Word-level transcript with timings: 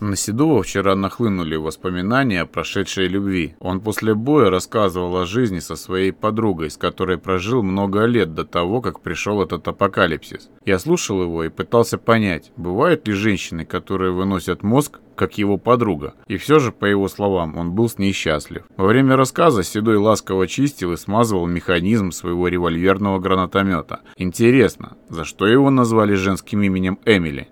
На 0.00 0.16
Седова 0.16 0.62
вчера 0.62 0.94
нахлынули 0.94 1.56
воспоминания 1.56 2.40
о 2.40 2.46
прошедшей 2.46 3.06
любви. 3.06 3.54
Он 3.60 3.80
после 3.82 4.14
боя 4.14 4.48
рассказывал 4.48 5.14
о 5.18 5.26
жизни 5.26 5.58
со 5.58 5.76
своей 5.76 6.10
подругой, 6.10 6.70
с 6.70 6.78
которой 6.78 7.18
прожил 7.18 7.62
много 7.62 8.06
лет 8.06 8.32
до 8.32 8.46
того, 8.46 8.80
как 8.80 9.00
пришел 9.00 9.42
этот 9.42 9.68
апокалипсис. 9.68 10.48
Я 10.64 10.78
слушал 10.78 11.22
его 11.22 11.44
и 11.44 11.50
пытался 11.50 11.98
понять, 11.98 12.50
бывают 12.56 13.06
ли 13.06 13.12
женщины, 13.12 13.66
которые 13.66 14.12
выносят 14.12 14.62
мозг, 14.62 15.00
как 15.16 15.36
его 15.36 15.58
подруга. 15.58 16.14
И 16.28 16.38
все 16.38 16.60
же, 16.60 16.72
по 16.72 16.86
его 16.86 17.06
словам, 17.06 17.58
он 17.58 17.72
был 17.72 17.90
с 17.90 17.98
ней 17.98 18.14
счастлив. 18.14 18.62
Во 18.78 18.86
время 18.86 19.16
рассказа 19.16 19.62
Седой 19.62 19.98
ласково 19.98 20.46
чистил 20.46 20.92
и 20.94 20.96
смазывал 20.96 21.46
механизм 21.46 22.10
своего 22.10 22.48
револьверного 22.48 23.18
гранатомета. 23.18 24.00
Интересно, 24.16 24.96
за 25.10 25.26
что 25.26 25.46
его 25.46 25.68
назвали 25.68 26.14
женским 26.14 26.62
именем 26.62 26.98
Эмили? 27.04 27.48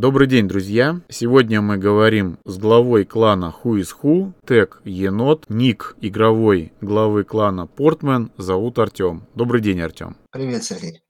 Добрый 0.00 0.26
день, 0.28 0.48
друзья! 0.48 0.98
Сегодня 1.10 1.60
мы 1.60 1.76
говорим 1.76 2.38
с 2.46 2.56
главой 2.56 3.04
клана 3.04 3.54
Who 3.62 3.82
is 3.82 3.88
Who, 4.02 4.32
тег 4.46 4.80
Енот, 4.86 5.44
ник 5.50 5.94
игровой 6.00 6.72
главы 6.80 7.24
клана 7.24 7.66
Портмен, 7.66 8.32
зовут 8.38 8.78
Артем. 8.78 9.26
Добрый 9.34 9.60
день, 9.60 9.78
Артем. 9.82 10.16
Привет, 10.30 10.64
Сергей. 10.64 11.02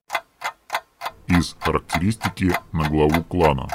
Из 1.28 1.54
характеристики 1.60 2.52
на 2.72 2.88
главу 2.88 3.22
клана. 3.22 3.68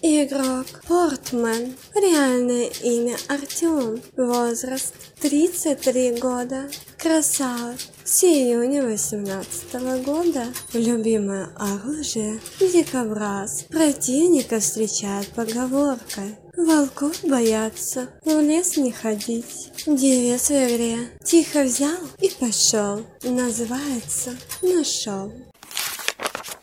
Игрок 0.00 0.66
Портмен. 0.88 1.74
Реальное 1.94 2.70
имя 2.82 3.16
Артем. 3.28 4.00
Возраст 4.16 4.94
33 5.20 6.20
года. 6.20 6.70
Красавец. 6.98 7.93
С 8.14 8.22
июня 8.22 8.80
18 8.80 10.04
года. 10.04 10.44
Любимое 10.72 11.48
оружие. 11.56 12.38
Дикобраз. 12.60 13.64
Противника 13.68 14.60
встречает 14.60 15.26
поговоркой. 15.30 16.36
Волков 16.56 17.16
боятся, 17.24 18.10
в 18.24 18.40
лес 18.40 18.76
не 18.76 18.92
ходить. 18.92 19.72
Девиз 19.84 20.48
в 20.48 20.52
игре. 20.52 21.08
Тихо 21.24 21.64
взял 21.64 21.98
и 22.20 22.30
пошел. 22.38 23.04
Называется 23.24 24.30
«Нашел». 24.62 25.32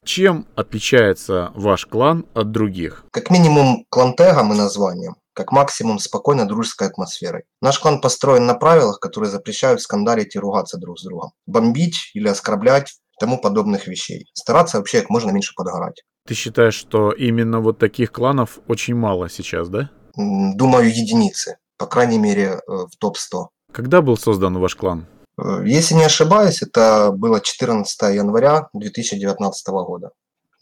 Чем 0.05 0.47
отличается 0.55 1.51
ваш 1.53 1.85
клан 1.85 2.25
от 2.33 2.51
других? 2.51 3.03
Как 3.11 3.29
минимум 3.29 3.85
клан-тегом 3.89 4.53
и 4.53 4.57
названием. 4.57 5.17
Как 5.33 5.51
максимум 5.51 5.99
спокойной 5.99 6.45
дружеской 6.45 6.87
атмосферой. 6.87 7.43
Наш 7.61 7.79
клан 7.79 8.01
построен 8.01 8.45
на 8.45 8.53
правилах, 8.53 8.99
которые 8.99 9.29
запрещают 9.29 9.81
скандалить 9.81 10.35
и 10.35 10.39
ругаться 10.39 10.77
друг 10.77 10.99
с 10.99 11.03
другом. 11.03 11.31
Бомбить 11.45 12.11
или 12.13 12.27
оскорблять 12.27 12.93
тому 13.19 13.37
подобных 13.39 13.87
вещей. 13.87 14.25
Стараться 14.33 14.77
вообще 14.77 15.01
как 15.01 15.09
можно 15.09 15.31
меньше 15.31 15.53
подгорать. 15.55 16.03
Ты 16.27 16.33
считаешь, 16.33 16.75
что 16.75 17.11
именно 17.11 17.59
вот 17.59 17.77
таких 17.79 18.11
кланов 18.11 18.59
очень 18.67 18.95
мало 18.95 19.29
сейчас, 19.29 19.69
да? 19.69 19.89
Думаю, 20.15 20.89
единицы. 20.89 21.57
По 21.77 21.87
крайней 21.87 22.19
мере, 22.19 22.43
э, 22.43 22.59
в 22.67 22.95
топ-100. 22.99 23.47
Когда 23.71 24.01
был 24.01 24.17
создан 24.17 24.59
ваш 24.59 24.75
клан? 24.75 25.07
Э, 25.37 25.63
если 25.65 25.95
не 25.95 26.03
ошибаюсь, 26.03 26.61
это 26.61 27.11
было 27.11 27.41
14 27.41 28.15
января 28.15 28.69
2019 28.73 29.67
года. 29.83 30.11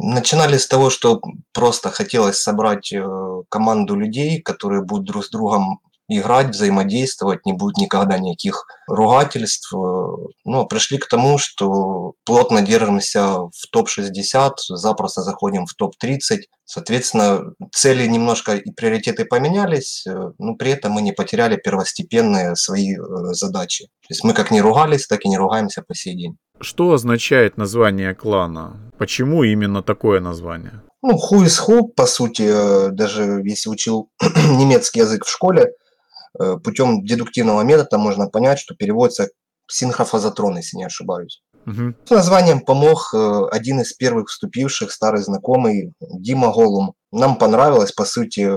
Начинали 0.02 0.58
с 0.58 0.68
того, 0.68 0.90
что 0.90 1.22
просто 1.54 1.90
хотелось 1.92 2.42
собрать 2.42 2.94
э, 2.94 3.06
команду 3.50 3.96
людей, 3.96 4.42
которые 4.42 4.82
будут 4.82 5.06
друг 5.06 5.26
с 5.26 5.30
другом 5.30 5.82
играть, 6.10 6.50
взаимодействовать, 6.50 7.46
не 7.46 7.54
будет 7.54 7.78
никогда 7.78 8.18
никаких 8.18 8.66
ругательств. 8.88 9.72
Ну, 9.74 10.66
пришли 10.68 10.98
к 10.98 11.08
тому, 11.08 11.38
что 11.38 12.14
плотно 12.26 12.62
держимся 12.62 13.28
в 13.28 13.68
топ-60, 13.72 14.54
запросто 14.70 15.22
заходим 15.22 15.66
в 15.66 15.74
топ-30. 15.76 16.40
Соответственно, 16.72 17.54
цели 17.72 18.06
немножко 18.06 18.56
и 18.56 18.72
приоритеты 18.72 19.26
поменялись, 19.26 20.06
но 20.38 20.56
при 20.56 20.72
этом 20.72 20.92
мы 20.92 21.02
не 21.02 21.14
потеряли 21.14 21.56
первостепенные 21.56 22.56
свои 22.56 22.96
э, 22.96 23.00
задачи. 23.34 23.86
То 23.86 24.12
есть 24.12 24.24
мы 24.24 24.34
как 24.34 24.52
не 24.52 24.62
ругались, 24.62 25.08
так 25.08 25.26
и 25.26 25.30
не 25.30 25.38
ругаемся 25.38 25.82
по 25.82 25.96
сей 25.96 26.16
день. 26.16 26.38
Что 26.62 26.94
означает 26.94 27.58
название 27.58 28.14
клана? 28.14 28.92
Почему 28.98 29.44
именно 29.44 29.82
такое 29.82 30.20
название? 30.20 30.82
Ну, 31.02 31.14
who 31.14 31.46
is 31.46 31.60
who, 31.68 31.88
по 31.96 32.06
сути, 32.06 32.44
э, 32.44 32.90
даже 32.92 33.42
если 33.44 33.70
учил 33.70 34.10
немецкий 34.60 35.00
язык 35.00 35.26
в 35.26 35.30
школе, 35.30 35.74
Э, 36.38 36.58
путем 36.64 37.04
дедуктивного 37.04 37.62
метода 37.62 37.98
можно 37.98 38.28
понять, 38.28 38.60
что 38.60 38.76
переводится 38.76 39.30
синхрофазотрон, 39.68 40.58
если 40.58 40.78
не 40.78 40.86
ошибаюсь. 40.86 41.42
Угу. 41.66 41.94
С 42.06 42.10
названием 42.10 42.62
помог 42.62 43.14
э, 43.14 43.42
один 43.52 43.82
из 43.82 43.94
первых 43.94 44.30
вступивших, 44.30 44.92
старый 44.92 45.22
знакомый 45.22 45.94
Дима 46.00 46.52
Голум. 46.52 46.94
Нам 47.12 47.38
понравилось, 47.38 47.92
по 47.92 48.06
сути, 48.06 48.50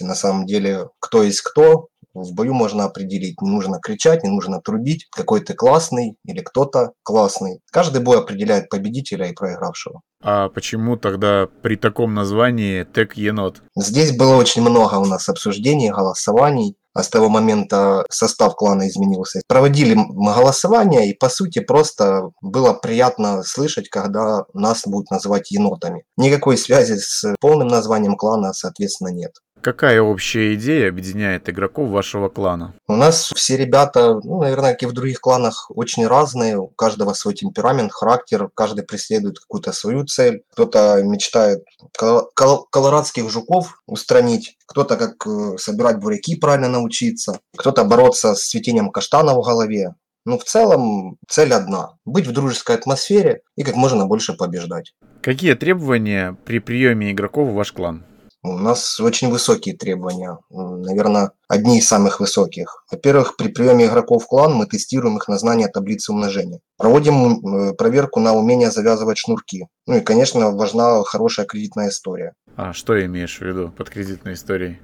на 0.00 0.14
самом 0.14 0.46
деле, 0.46 0.88
кто 0.98 1.22
есть 1.22 1.42
кто, 1.42 1.88
в 2.14 2.34
бою 2.34 2.54
можно 2.54 2.84
определить. 2.84 3.40
Не 3.40 3.50
нужно 3.50 3.78
кричать, 3.80 4.24
не 4.24 4.30
нужно 4.30 4.60
трубить, 4.60 5.06
какой 5.10 5.40
ты 5.40 5.54
классный 5.54 6.16
или 6.24 6.40
кто-то 6.40 6.92
классный. 7.02 7.60
Каждый 7.70 8.02
бой 8.02 8.18
определяет 8.18 8.68
победителя 8.68 9.28
и 9.28 9.34
проигравшего. 9.34 10.02
А 10.22 10.48
почему 10.48 10.96
тогда 10.96 11.48
при 11.62 11.76
таком 11.76 12.14
названии 12.14 12.84
тег 12.84 13.14
енот? 13.14 13.62
Здесь 13.76 14.16
было 14.16 14.36
очень 14.36 14.62
много 14.62 14.96
у 14.96 15.06
нас 15.06 15.28
обсуждений, 15.28 15.90
голосований 15.90 16.76
а 16.94 17.02
с 17.02 17.08
того 17.08 17.28
момента 17.28 18.04
состав 18.10 18.54
клана 18.56 18.88
изменился. 18.88 19.40
Проводили 19.46 19.94
голосование, 19.94 21.08
и 21.08 21.16
по 21.16 21.28
сути 21.28 21.60
просто 21.60 22.30
было 22.40 22.72
приятно 22.72 23.42
слышать, 23.42 23.88
когда 23.88 24.44
нас 24.54 24.82
будут 24.86 25.10
называть 25.10 25.50
енотами. 25.50 26.04
Никакой 26.16 26.58
связи 26.58 26.96
с 26.98 27.34
полным 27.40 27.68
названием 27.68 28.16
клана, 28.16 28.52
соответственно, 28.52 29.08
нет. 29.08 29.32
Какая 29.62 30.00
общая 30.00 30.54
идея 30.54 30.88
объединяет 30.88 31.48
игроков 31.50 31.90
вашего 31.90 32.28
клана? 32.30 32.74
У 32.88 32.96
нас 32.96 33.30
все 33.34 33.58
ребята, 33.58 34.18
ну, 34.24 34.40
наверное, 34.40 34.72
как 34.72 34.82
и 34.84 34.86
в 34.86 34.92
других 34.92 35.20
кланах, 35.20 35.70
очень 35.70 36.06
разные. 36.06 36.56
У 36.56 36.68
каждого 36.68 37.12
свой 37.12 37.34
темперамент, 37.34 37.92
характер. 37.92 38.48
Каждый 38.54 38.84
преследует 38.84 39.38
какую-то 39.38 39.72
свою 39.72 40.06
цель. 40.06 40.42
Кто-то 40.52 41.02
мечтает 41.02 41.62
кол- 41.98 42.30
кол- 42.34 42.66
колорадских 42.70 43.30
жуков 43.30 43.82
устранить. 43.86 44.56
Кто-то 44.66 44.96
как 44.96 45.26
э, 45.26 45.58
собирать 45.58 45.98
буряки 45.98 46.36
правильно 46.36 46.68
научиться. 46.68 47.40
Кто-то 47.56 47.84
бороться 47.84 48.34
с 48.34 48.48
цветением 48.48 48.90
каштана 48.90 49.34
в 49.34 49.42
голове. 49.42 49.94
Ну, 50.26 50.38
в 50.38 50.44
целом, 50.44 51.16
цель 51.28 51.52
одна– 51.52 51.94
быть 52.04 52.26
в 52.26 52.32
дружеской 52.32 52.76
атмосфере 52.76 53.40
и 53.56 53.62
как 53.62 53.74
можно 53.74 54.06
больше 54.06 54.34
побеждать. 54.34 54.94
Какие 55.22 55.54
требования 55.54 56.36
при 56.44 56.60
приеме 56.60 57.10
игроков 57.10 57.48
в 57.48 57.54
ваш 57.54 57.72
клан? 57.72 58.04
У 58.42 58.56
нас 58.56 58.98
очень 59.00 59.30
высокие 59.30 59.76
требования, 59.76 60.38
наверное, 60.48 61.32
одни 61.46 61.78
из 61.78 61.86
самых 61.86 62.20
высоких. 62.20 62.84
Во-первых, 62.90 63.36
при 63.36 63.48
приеме 63.48 63.84
игроков 63.84 64.24
в 64.24 64.26
клан 64.26 64.54
мы 64.54 64.66
тестируем 64.66 65.18
их 65.18 65.28
на 65.28 65.38
знание 65.38 65.68
таблицы 65.68 66.12
умножения. 66.12 66.60
Проводим 66.78 67.44
э, 67.44 67.74
проверку 67.74 68.18
на 68.18 68.32
умение 68.32 68.70
завязывать 68.70 69.18
шнурки. 69.18 69.66
Ну 69.86 69.98
и, 69.98 70.00
конечно, 70.00 70.52
важна 70.52 71.02
хорошая 71.04 71.44
кредитная 71.44 71.90
история. 71.90 72.32
А 72.56 72.72
что 72.72 73.04
имеешь 73.04 73.38
в 73.38 73.42
виду 73.42 73.72
под 73.76 73.90
кредитной 73.90 74.32
историей? 74.32 74.80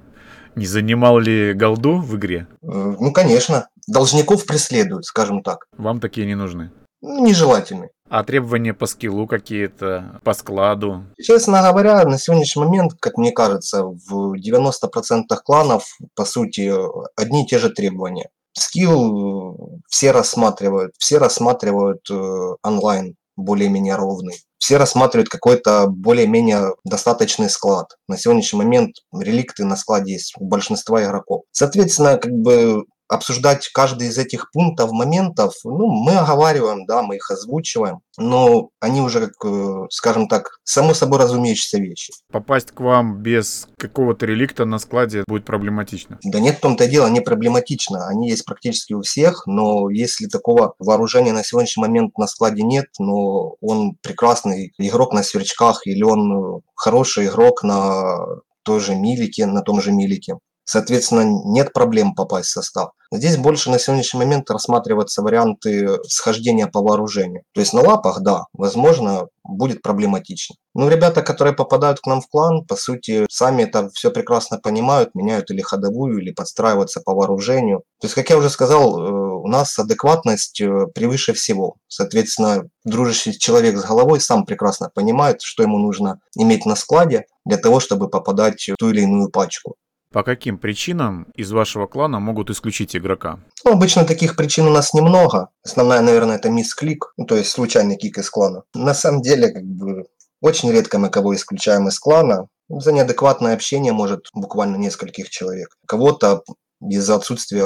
Не 0.55 0.67
занимал 0.67 1.17
ли 1.17 1.53
голду 1.53 1.97
в 1.97 2.15
игре? 2.15 2.47
Э, 2.61 2.95
ну, 2.99 3.11
конечно. 3.11 3.69
Должников 3.87 4.45
преследуют, 4.45 5.05
скажем 5.05 5.41
так. 5.41 5.65
Вам 5.77 5.99
такие 5.99 6.27
не 6.27 6.35
нужны? 6.35 6.71
Ну, 7.01 7.25
нежелательны. 7.25 7.89
А 8.09 8.23
требования 8.23 8.73
по 8.73 8.85
скиллу 8.85 9.27
какие-то, 9.27 10.19
по 10.23 10.33
складу? 10.33 11.03
Честно 11.21 11.61
говоря, 11.61 12.03
на 12.05 12.17
сегодняшний 12.17 12.63
момент, 12.63 12.93
как 12.99 13.17
мне 13.17 13.31
кажется, 13.31 13.83
в 13.83 14.35
90% 14.35 15.23
кланов, 15.43 15.97
по 16.15 16.25
сути, 16.25 16.71
одни 17.15 17.43
и 17.43 17.47
те 17.47 17.59
же 17.59 17.69
требования. 17.69 18.29
Скилл 18.53 19.53
э, 19.53 19.79
все 19.87 20.11
рассматривают, 20.11 20.93
все 20.97 21.17
рассматривают 21.19 22.09
э, 22.09 22.55
онлайн 22.63 23.15
более-менее 23.35 23.95
ровный. 23.95 24.41
Все 24.57 24.77
рассматривают 24.77 25.29
какой-то 25.29 25.87
более-менее 25.87 26.73
достаточный 26.83 27.49
склад. 27.49 27.95
На 28.07 28.17
сегодняшний 28.17 28.57
момент 28.57 28.95
реликты 29.13 29.63
на 29.63 29.75
складе 29.75 30.13
есть 30.13 30.33
у 30.39 30.45
большинства 30.45 31.03
игроков. 31.03 31.43
Соответственно, 31.51 32.17
как 32.17 32.31
бы 32.31 32.83
обсуждать 33.07 33.69
каждый 33.73 34.07
из 34.07 34.17
этих 34.17 34.51
пунктов, 34.51 34.91
моментов, 34.91 35.53
ну, 35.63 35.87
мы 35.87 36.13
оговариваем, 36.13 36.85
да, 36.85 37.01
мы 37.03 37.15
их 37.15 37.31
озвучиваем, 37.31 37.99
но 38.17 38.69
они 38.79 39.01
уже, 39.01 39.27
как, 39.27 39.45
э, 39.45 39.85
скажем 39.89 40.27
так, 40.27 40.59
само 40.63 40.93
собой 40.93 41.19
разумеющиеся 41.19 41.79
вещи. 41.79 42.13
Попасть 42.31 42.71
к 42.71 42.79
вам 42.79 43.21
без 43.21 43.67
какого-то 43.77 44.25
реликта 44.25 44.65
на 44.65 44.79
складе 44.79 45.23
будет 45.27 45.45
проблематично? 45.45 46.19
Да 46.23 46.39
нет, 46.39 46.57
в 46.57 46.61
том-то 46.61 46.85
и 46.85 46.89
дело, 46.89 47.07
не 47.07 47.21
проблематично. 47.21 48.07
Они 48.07 48.29
есть 48.29 48.45
практически 48.45 48.93
у 48.93 49.01
всех, 49.01 49.47
но 49.47 49.89
если 49.89 50.27
такого 50.27 50.75
вооружения 50.79 51.33
на 51.33 51.43
сегодняшний 51.43 51.81
момент 51.81 52.17
на 52.17 52.27
складе 52.27 52.63
нет, 52.63 52.87
но 52.99 53.55
он 53.61 53.95
прекрасный 54.01 54.73
игрок 54.77 55.13
на 55.13 55.23
сверчках 55.23 55.85
или 55.85 56.03
он 56.03 56.61
хороший 56.75 57.27
игрок 57.27 57.63
на 57.63 58.17
той 58.63 58.81
же 58.81 58.95
милике, 58.95 59.45
на 59.45 59.61
том 59.61 59.81
же 59.81 59.93
милике, 59.93 60.37
Соответственно, 60.69 61.23
нет 61.45 61.71
проблем 61.71 62.13
попасть 62.13 62.49
в 62.49 62.51
состав. 62.51 62.89
Здесь 63.09 63.37
больше 63.37 63.71
на 63.71 63.79
сегодняшний 63.79 64.19
момент 64.19 64.51
рассматриваются 64.51 65.21
варианты 65.21 65.97
схождения 66.09 66.67
по 66.67 66.81
вооружению. 66.81 67.43
То 67.53 67.61
есть 67.61 67.71
на 67.71 67.79
лапах, 67.79 68.19
да, 68.19 68.47
возможно, 68.51 69.27
будет 69.45 69.81
проблематично. 69.81 70.57
Но 70.73 70.89
ребята, 70.89 71.21
которые 71.21 71.53
попадают 71.53 72.01
к 72.01 72.05
нам 72.05 72.19
в 72.19 72.27
клан, 72.27 72.65
по 72.65 72.75
сути, 72.75 73.25
сами 73.29 73.63
это 73.63 73.89
все 73.93 74.11
прекрасно 74.11 74.59
понимают, 74.59 75.15
меняют 75.15 75.51
или 75.51 75.61
ходовую, 75.61 76.19
или 76.19 76.33
подстраиваются 76.33 76.99
по 76.99 77.13
вооружению. 77.13 77.83
То 78.01 78.07
есть, 78.07 78.15
как 78.15 78.29
я 78.29 78.37
уже 78.37 78.49
сказал, 78.49 78.99
э, 78.99 79.27
у 79.37 79.47
нас 79.47 79.79
адекватность 79.79 80.59
э, 80.59 80.87
превыше 80.93 81.31
всего. 81.31 81.75
Соответственно, 81.87 82.65
дружащий 82.83 83.39
человек 83.39 83.77
с 83.77 83.85
головой 83.85 84.19
сам 84.19 84.45
прекрасно 84.45 84.91
понимает, 84.93 85.41
что 85.41 85.63
ему 85.63 85.77
нужно 85.77 86.19
иметь 86.35 86.65
на 86.65 86.75
складе 86.75 87.23
для 87.45 87.57
того, 87.57 87.79
чтобы 87.79 88.09
попадать 88.09 88.67
в 88.67 88.75
ту 88.77 88.89
или 88.89 89.03
иную 89.03 89.29
пачку. 89.29 89.77
По 90.11 90.23
каким 90.23 90.57
причинам 90.57 91.27
из 91.35 91.51
вашего 91.51 91.85
клана 91.85 92.19
могут 92.19 92.49
исключить 92.49 92.95
игрока? 92.95 93.39
Ну, 93.65 93.73
обычно 93.73 94.05
таких 94.05 94.35
причин 94.35 94.65
у 94.65 94.71
нас 94.71 94.93
немного. 94.93 95.49
Основная, 95.63 96.01
наверное, 96.01 96.37
это 96.37 96.49
мисс-клик, 96.49 97.13
ну, 97.17 97.25
то 97.25 97.35
есть 97.35 97.51
случайный 97.51 97.97
кик 97.97 98.17
из 98.17 98.29
клана. 98.29 98.63
На 98.73 98.93
самом 98.93 99.21
деле, 99.21 99.49
как 99.49 99.63
бы, 99.63 100.07
очень 100.41 100.71
редко 100.71 100.97
мы 100.97 101.09
кого 101.09 101.35
исключаем 101.35 101.87
из 101.89 101.99
клана. 101.99 102.47
За 102.69 102.91
неадекватное 102.91 103.53
общение 103.53 103.91
может 103.91 104.29
буквально 104.33 104.77
нескольких 104.77 105.29
человек. 105.29 105.75
Кого-то 105.85 106.43
из-за 106.81 107.15
отсутствия 107.15 107.65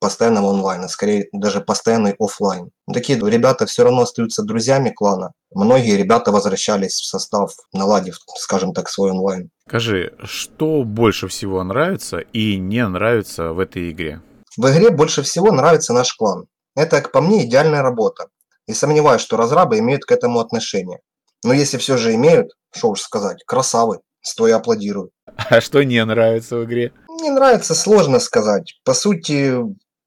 постоянного 0.00 0.50
онлайна, 0.50 0.88
скорее 0.88 1.28
даже 1.32 1.60
постоянный 1.60 2.14
офлайн. 2.18 2.70
Такие 2.92 3.18
ребята 3.18 3.66
все 3.66 3.84
равно 3.84 4.02
остаются 4.02 4.42
друзьями 4.42 4.90
клана. 4.90 5.32
Многие 5.54 5.96
ребята 5.96 6.32
возвращались 6.32 7.00
в 7.00 7.06
состав, 7.06 7.52
наладив, 7.72 8.18
скажем 8.36 8.72
так, 8.72 8.88
свой 8.88 9.10
онлайн. 9.10 9.50
Скажи, 9.68 10.14
что 10.22 10.84
больше 10.84 11.28
всего 11.28 11.62
нравится 11.62 12.18
и 12.18 12.56
не 12.56 12.86
нравится 12.86 13.52
в 13.52 13.58
этой 13.58 13.90
игре? 13.90 14.20
В 14.56 14.70
игре 14.70 14.90
больше 14.90 15.22
всего 15.22 15.50
нравится 15.50 15.92
наш 15.92 16.14
клан. 16.14 16.46
Это, 16.76 17.00
как 17.00 17.12
по 17.12 17.20
мне, 17.20 17.44
идеальная 17.44 17.82
работа. 17.82 18.28
И 18.66 18.74
сомневаюсь, 18.74 19.22
что 19.22 19.36
разрабы 19.36 19.78
имеют 19.78 20.04
к 20.04 20.12
этому 20.12 20.40
отношение. 20.40 21.00
Но 21.44 21.52
если 21.52 21.78
все 21.78 21.96
же 21.96 22.14
имеют, 22.14 22.52
что 22.72 22.90
уж 22.90 23.00
сказать, 23.00 23.42
красавы, 23.44 24.00
стоя 24.22 24.56
аплодирую. 24.56 25.10
А 25.36 25.60
что 25.60 25.82
не 25.82 26.02
нравится 26.04 26.56
в 26.56 26.64
игре? 26.64 26.92
Не 27.22 27.30
нравится, 27.30 27.76
сложно 27.76 28.18
сказать. 28.18 28.80
По 28.84 28.94
сути, 28.94 29.54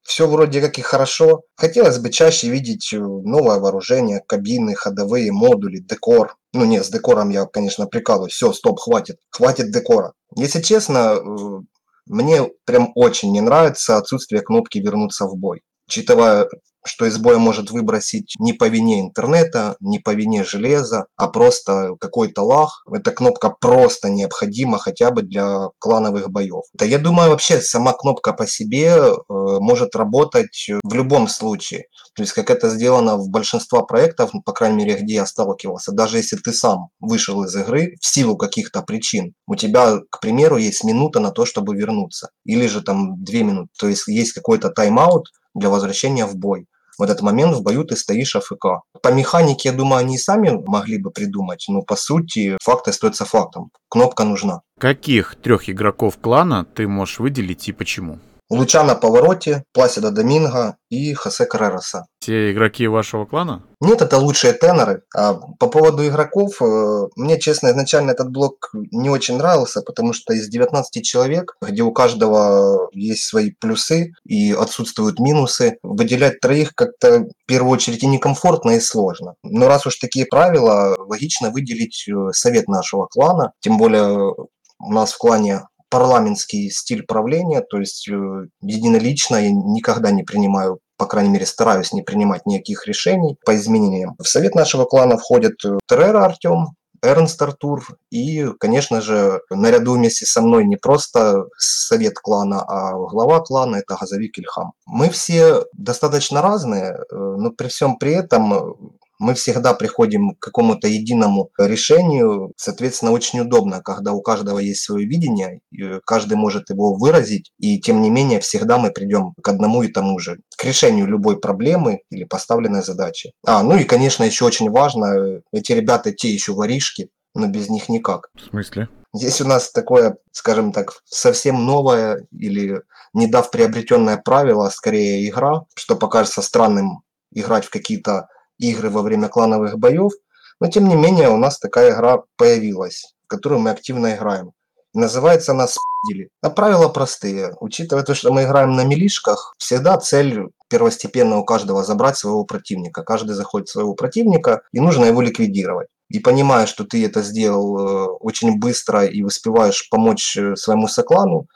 все 0.02 0.28
вроде 0.28 0.60
как 0.60 0.78
и 0.78 0.82
хорошо. 0.82 1.44
Хотелось 1.56 1.98
бы 1.98 2.10
чаще 2.10 2.50
видеть 2.50 2.92
э, 2.92 2.98
новое 2.98 3.58
вооружение, 3.58 4.20
кабины, 4.20 4.74
ходовые 4.74 5.32
модули, 5.32 5.78
декор. 5.78 6.36
Ну 6.52 6.66
нет, 6.66 6.84
с 6.84 6.90
декором 6.90 7.30
я, 7.30 7.46
конечно, 7.46 7.86
прикалываюсь. 7.86 8.34
Все, 8.34 8.52
стоп, 8.52 8.80
хватит. 8.80 9.16
Хватит 9.30 9.72
декора. 9.72 10.12
Если 10.36 10.60
честно, 10.60 11.16
э, 11.16 11.60
мне 12.04 12.50
прям 12.66 12.92
очень 12.94 13.32
не 13.32 13.40
нравится 13.40 13.96
отсутствие 13.96 14.42
кнопки 14.42 14.76
«Вернуться 14.76 15.24
в 15.24 15.38
бой». 15.38 15.62
Учитывая 15.88 16.46
что 16.86 17.06
из 17.06 17.18
боя 17.18 17.38
может 17.38 17.70
выбросить 17.70 18.34
не 18.38 18.52
по 18.52 18.68
вине 18.68 19.00
интернета, 19.00 19.76
не 19.80 19.98
по 19.98 20.14
вине 20.14 20.44
железа, 20.44 21.06
а 21.16 21.28
просто 21.28 21.96
какой-то 22.00 22.42
лаг. 22.42 22.70
Эта 22.92 23.10
кнопка 23.10 23.50
просто 23.50 24.08
необходима 24.08 24.78
хотя 24.78 25.10
бы 25.10 25.22
для 25.22 25.68
клановых 25.78 26.30
боев. 26.30 26.62
Да 26.74 26.84
я 26.84 26.98
думаю, 26.98 27.30
вообще 27.30 27.60
сама 27.60 27.92
кнопка 27.92 28.32
по 28.32 28.46
себе 28.46 28.88
э, 28.96 29.12
может 29.28 29.94
работать 29.96 30.68
в 30.82 30.94
любом 30.94 31.28
случае. 31.28 31.86
То 32.14 32.22
есть, 32.22 32.32
как 32.32 32.50
это 32.50 32.70
сделано 32.70 33.16
в 33.16 33.28
большинстве 33.28 33.82
проектов, 33.86 34.30
по 34.44 34.52
крайней 34.52 34.84
мере, 34.84 35.00
где 35.00 35.14
я 35.14 35.26
сталкивался, 35.26 35.92
даже 35.92 36.16
если 36.16 36.36
ты 36.36 36.52
сам 36.52 36.88
вышел 37.00 37.44
из 37.44 37.54
игры 37.54 37.96
в 38.00 38.06
силу 38.06 38.36
каких-то 38.36 38.82
причин, 38.82 39.34
у 39.46 39.54
тебя, 39.54 39.98
к 40.10 40.20
примеру, 40.20 40.56
есть 40.56 40.84
минута 40.84 41.20
на 41.20 41.30
то, 41.30 41.44
чтобы 41.44 41.76
вернуться, 41.76 42.30
или 42.44 42.66
же 42.66 42.82
там 42.82 43.22
две 43.22 43.42
минуты, 43.42 43.68
то 43.78 43.88
есть 43.88 44.08
есть 44.08 44.32
какой-то 44.32 44.70
тайм-аут 44.70 45.26
для 45.54 45.68
возвращения 45.68 46.26
в 46.26 46.36
бой 46.36 46.66
в 46.98 47.02
этот 47.02 47.22
момент 47.22 47.54
в 47.54 47.62
бою 47.62 47.84
ты 47.84 47.96
стоишь 47.96 48.36
АФК. 48.36 48.82
По 49.02 49.12
механике, 49.12 49.70
я 49.70 49.74
думаю, 49.74 50.00
они 50.00 50.16
и 50.16 50.18
сами 50.18 50.50
могли 50.66 50.98
бы 50.98 51.10
придумать, 51.10 51.64
но 51.68 51.82
по 51.82 51.96
сути 51.96 52.56
факт 52.62 52.88
остается 52.88 53.24
фактом. 53.24 53.70
Кнопка 53.88 54.24
нужна. 54.24 54.62
Каких 54.78 55.36
трех 55.36 55.68
игроков 55.68 56.18
клана 56.18 56.64
ты 56.64 56.88
можешь 56.88 57.18
выделить 57.18 57.68
и 57.68 57.72
почему? 57.72 58.18
Лучана 58.48 58.94
Повороте, 58.94 59.64
Пласида 59.72 60.10
Доминго 60.10 60.76
и 60.88 61.14
Хосе 61.14 61.46
Каррероса. 61.46 62.06
Все 62.20 62.52
игроки 62.52 62.86
вашего 62.86 63.26
клана? 63.26 63.64
Нет, 63.80 64.02
это 64.02 64.18
лучшие 64.18 64.52
теноры. 64.52 65.02
А 65.14 65.34
по 65.34 65.66
поводу 65.66 66.06
игроков, 66.06 66.62
э, 66.62 67.08
мне, 67.16 67.40
честно, 67.40 67.68
изначально 67.68 68.12
этот 68.12 68.30
блок 68.30 68.70
не 68.72 69.10
очень 69.10 69.36
нравился, 69.36 69.82
потому 69.82 70.12
что 70.12 70.32
из 70.32 70.48
19 70.48 71.04
человек, 71.04 71.56
где 71.60 71.82
у 71.82 71.92
каждого 71.92 72.88
есть 72.92 73.24
свои 73.24 73.50
плюсы 73.50 74.12
и 74.24 74.52
отсутствуют 74.52 75.18
минусы, 75.18 75.78
выделять 75.82 76.40
троих 76.40 76.74
как-то 76.74 77.20
в 77.20 77.46
первую 77.46 77.72
очередь 77.72 78.04
и 78.04 78.06
некомфортно, 78.06 78.72
и 78.72 78.80
сложно. 78.80 79.34
Но 79.42 79.66
раз 79.66 79.86
уж 79.86 79.96
такие 79.96 80.26
правила, 80.26 80.96
логично 80.98 81.50
выделить 81.50 82.06
э, 82.08 82.32
совет 82.32 82.68
нашего 82.68 83.06
клана, 83.06 83.52
тем 83.60 83.76
более 83.76 84.34
у 84.78 84.92
нас 84.92 85.12
в 85.12 85.18
клане 85.18 85.62
парламентский 85.96 86.68
стиль 86.68 87.04
правления, 87.04 87.62
то 87.62 87.78
есть 87.78 88.06
э, 88.06 88.48
единолично 88.60 89.36
я 89.36 89.50
никогда 89.50 90.10
не 90.10 90.24
принимаю 90.24 90.78
по 90.98 91.04
крайней 91.04 91.28
мере, 91.28 91.44
стараюсь 91.44 91.92
не 91.92 92.00
принимать 92.00 92.46
никаких 92.46 92.86
решений 92.86 93.36
по 93.44 93.54
изменениям. 93.54 94.14
В 94.18 94.26
совет 94.26 94.54
нашего 94.54 94.86
клана 94.86 95.18
входят 95.18 95.52
э, 95.64 95.78
Террера 95.86 96.24
Артем, 96.24 96.68
Эрнст 97.02 97.40
Артур 97.42 97.86
и, 98.10 98.46
конечно 98.58 99.02
же, 99.02 99.40
наряду 99.50 99.92
вместе 99.92 100.24
со 100.24 100.40
мной 100.40 100.64
не 100.64 100.76
просто 100.76 101.44
совет 101.58 102.14
клана, 102.18 102.62
а 102.62 102.92
глава 102.92 103.40
клана– 103.40 103.76
это 103.76 103.96
Газовик 104.00 104.38
Ильхам. 104.38 104.72
Мы 104.86 105.10
все 105.10 105.64
достаточно 105.74 106.40
разные, 106.40 106.92
э, 106.92 107.14
но 107.14 107.50
при 107.50 107.68
всем 107.68 107.98
при 107.98 108.12
этом 108.12 108.95
мы 109.18 109.34
всегда 109.34 109.74
приходим 109.74 110.34
к 110.34 110.38
какому-то 110.40 110.88
единому 110.88 111.50
решению. 111.58 112.52
Соответственно, 112.56 113.12
очень 113.12 113.40
удобно, 113.40 113.80
когда 113.82 114.12
у 114.12 114.20
каждого 114.20 114.58
есть 114.58 114.82
свое 114.82 115.06
видение, 115.06 115.60
каждый 116.04 116.36
может 116.36 116.70
его 116.70 116.94
выразить, 116.94 117.52
и 117.58 117.80
тем 117.80 118.02
не 118.02 118.10
менее 118.10 118.40
всегда 118.40 118.78
мы 118.78 118.90
придем 118.90 119.34
к 119.42 119.48
одному 119.48 119.82
и 119.82 119.88
тому 119.88 120.18
же, 120.18 120.38
к 120.56 120.64
решению 120.64 121.06
любой 121.06 121.38
проблемы 121.38 122.00
или 122.10 122.24
поставленной 122.24 122.82
задачи. 122.82 123.32
А, 123.46 123.62
ну 123.62 123.76
и, 123.76 123.84
конечно, 123.84 124.24
еще 124.24 124.44
очень 124.44 124.70
важно, 124.70 125.40
эти 125.52 125.72
ребята 125.72 126.12
те 126.12 126.28
еще 126.28 126.52
воришки, 126.52 127.08
но 127.34 127.46
без 127.46 127.68
них 127.68 127.88
никак. 127.88 128.28
В 128.34 128.50
смысле? 128.50 128.88
Здесь 129.14 129.40
у 129.40 129.46
нас 129.46 129.70
такое, 129.70 130.16
скажем 130.32 130.72
так, 130.72 131.00
совсем 131.04 131.64
новое 131.64 132.26
или 132.32 132.82
недав 133.14 133.50
приобретенное 133.50 134.18
правило, 134.18 134.66
а 134.66 134.70
скорее 134.70 135.26
игра, 135.26 135.62
что 135.74 135.96
покажется 135.96 136.42
странным 136.42 137.02
играть 137.32 137.64
в 137.64 137.70
какие-то 137.70 138.28
игры 138.58 138.90
во 138.90 139.02
время 139.02 139.28
клановых 139.28 139.78
боев, 139.78 140.12
но 140.60 140.68
тем 140.68 140.88
не 140.88 140.96
менее 140.96 141.28
у 141.28 141.36
нас 141.36 141.58
такая 141.58 141.92
игра 141.92 142.22
появилась, 142.36 143.14
в 143.24 143.28
которую 143.28 143.60
мы 143.60 143.70
активно 143.70 144.14
играем. 144.14 144.52
Называется 144.94 145.52
она 145.52 145.66
«Спидили». 145.68 146.30
А 146.40 146.48
правила 146.48 146.88
простые. 146.88 147.54
Учитывая 147.60 148.02
то, 148.02 148.14
что 148.14 148.32
мы 148.32 148.44
играем 148.44 148.72
на 148.72 148.84
милишках, 148.84 149.54
всегда 149.58 149.98
цель 149.98 150.48
первостепенно 150.68 151.38
у 151.38 151.44
каждого 151.44 151.84
забрать 151.84 152.16
своего 152.16 152.44
противника. 152.44 153.02
Каждый 153.02 153.34
заходит 153.34 153.68
своего 153.68 153.94
противника, 153.94 154.62
и 154.72 154.80
нужно 154.80 155.04
его 155.04 155.20
ликвидировать. 155.20 155.88
И 156.08 156.18
понимая, 156.18 156.66
что 156.66 156.84
ты 156.84 157.04
это 157.04 157.20
сделал 157.22 157.78
э, 157.78 158.06
очень 158.20 158.58
быстро 158.58 159.04
и 159.04 159.22
успеваешь 159.22 159.88
помочь 159.90 160.36
э, 160.36 160.56
своему 160.56 160.88
соклану, 160.88 161.46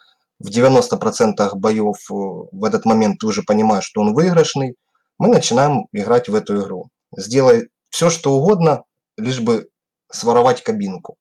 в 0.40 0.48
90% 0.48 1.54
боев 1.54 1.96
э, 2.10 2.14
в 2.14 2.64
этот 2.64 2.84
момент 2.84 3.20
ты 3.20 3.26
уже 3.26 3.42
понимаешь, 3.42 3.84
что 3.84 4.00
он 4.00 4.12
выигрышный, 4.12 4.75
мы 5.20 5.28
начинаем 5.28 5.86
играть 5.92 6.30
в 6.30 6.34
эту 6.34 6.62
игру. 6.62 6.88
Сделай 7.14 7.68
все, 7.90 8.08
что 8.08 8.32
угодно, 8.32 8.84
лишь 9.18 9.40
бы 9.40 9.68
своровать 10.10 10.62
кабинку. 10.62 11.16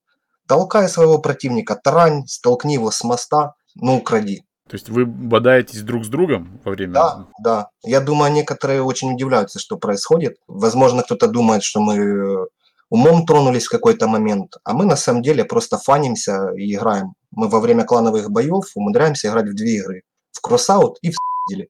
Толкай 0.47 0.87
своего 0.87 1.19
противника, 1.19 1.75
тарань, 1.75 2.25
столкни 2.25 2.75
его 2.75 2.91
с 2.91 3.03
моста, 3.03 3.55
ну 3.75 3.97
укради. 3.97 4.45
То 4.69 4.75
есть 4.75 4.87
вы 4.87 5.05
бодаетесь 5.05 5.81
друг 5.81 6.05
с 6.05 6.07
другом 6.07 6.61
во 6.63 6.71
время? 6.71 6.93
Да, 6.93 7.27
да. 7.43 7.69
Я 7.83 7.99
думаю, 7.99 8.31
некоторые 8.31 8.81
очень 8.83 9.13
удивляются, 9.13 9.59
что 9.59 9.77
происходит. 9.77 10.37
Возможно, 10.47 11.03
кто-то 11.03 11.27
думает, 11.27 11.63
что 11.63 11.81
мы 11.81 12.47
умом 12.89 13.25
тронулись 13.25 13.65
в 13.65 13.71
какой-то 13.71 14.07
момент, 14.07 14.55
а 14.63 14.73
мы 14.73 14.85
на 14.85 14.95
самом 14.95 15.23
деле 15.23 15.43
просто 15.43 15.77
фанимся 15.77 16.51
и 16.55 16.73
играем. 16.73 17.15
Мы 17.31 17.49
во 17.49 17.59
время 17.59 17.83
клановых 17.83 18.31
боев 18.31 18.65
умудряемся 18.75 19.27
играть 19.27 19.49
в 19.49 19.55
две 19.55 19.79
игры. 19.79 20.03
В 20.31 20.39
кроссаут 20.39 20.99
и 21.01 21.11
в 21.11 21.15
с***дили. 21.15 21.69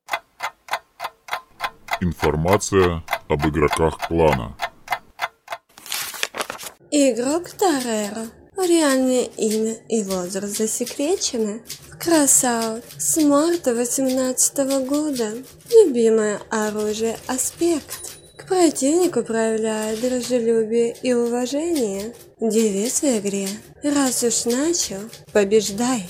Информация 2.01 3.03
об 3.27 3.45
игроках 3.45 3.97
клана. 4.07 4.55
Игрок 6.91 7.49
Тареро. 7.49 8.27
Реальное 8.57 9.23
имя 9.37 9.75
и 9.89 10.03
возраст 10.03 10.57
засекречены. 10.57 11.61
Красаут. 11.99 12.85
С 12.97 13.21
марта 13.21 13.75
18 13.75 14.87
года. 14.87 15.31
Любимое 15.71 16.39
оружие 16.49 17.17
Аспект. 17.27 18.17
К 18.37 18.47
противнику 18.47 19.23
проявляет 19.23 19.99
дружелюбие 19.99 20.95
и 21.03 21.13
уважение. 21.13 22.13
Девиз 22.39 23.01
в 23.01 23.19
игре. 23.19 23.49
Раз 23.83 24.23
уж 24.23 24.45
начал, 24.45 25.01
побеждай. 25.33 26.07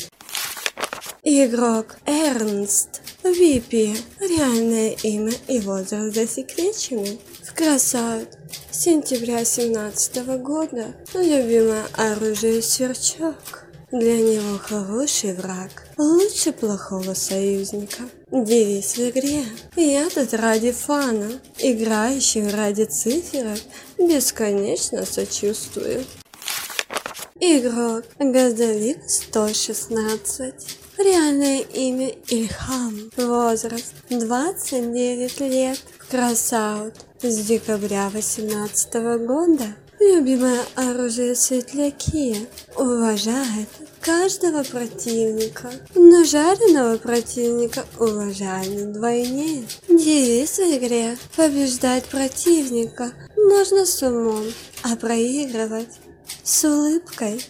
Игрок 1.31 1.97
Эрнст. 2.07 3.01
VP. 3.21 3.95
Реальное 4.19 4.97
имя 5.03 5.31
и 5.47 5.59
возраст 5.59 6.15
засекречены. 6.15 7.19
В 7.43 7.53
Красаут. 7.53 8.29
Сентября 8.71 9.45
17 9.45 10.25
года. 10.41 10.95
Любимое 11.13 11.85
оружие 11.93 12.63
сверчок. 12.63 13.35
Для 13.91 14.17
него 14.17 14.57
хороший 14.57 15.35
враг, 15.35 15.69
лучше 15.99 16.51
плохого 16.51 17.13
союзника. 17.13 18.09
Девиз 18.31 18.95
в 18.97 19.09
игре. 19.11 19.45
Я 19.75 20.09
тут 20.09 20.33
ради 20.33 20.71
фана, 20.71 21.29
играющих 21.59 22.51
ради 22.55 22.85
циферок, 22.85 23.59
бесконечно 23.99 25.05
сочувствую. 25.05 26.03
Игрок 27.39 28.05
Газовик 28.17 29.07
116. 29.07 30.88
Реальное 30.99 31.61
имя 31.61 32.09
Ильхам. 32.27 33.09
Возраст 33.15 33.93
29 34.09 35.39
лет. 35.39 35.79
Красаут. 36.11 36.93
С 37.21 37.37
декабря 37.45 38.09
18 38.09 38.93
года. 39.25 39.75
Любимое 39.97 40.59
оружие 40.75 41.35
светляки. 41.35 42.49
Уважает 42.75 43.69
каждого 44.01 44.63
противника. 44.63 45.71
Но 45.95 46.25
жареного 46.25 46.97
противника 46.97 47.85
уважали 47.97 48.83
вдвойне. 48.83 49.63
Девиз 49.87 50.57
в 50.57 50.63
игре. 50.63 51.17
Побеждать 51.37 52.03
противника 52.07 53.13
нужно 53.37 53.85
с 53.85 54.03
умом, 54.03 54.43
а 54.83 54.97
проигрывать 54.97 55.97
с 56.43 56.65
улыбкой. 56.65 57.41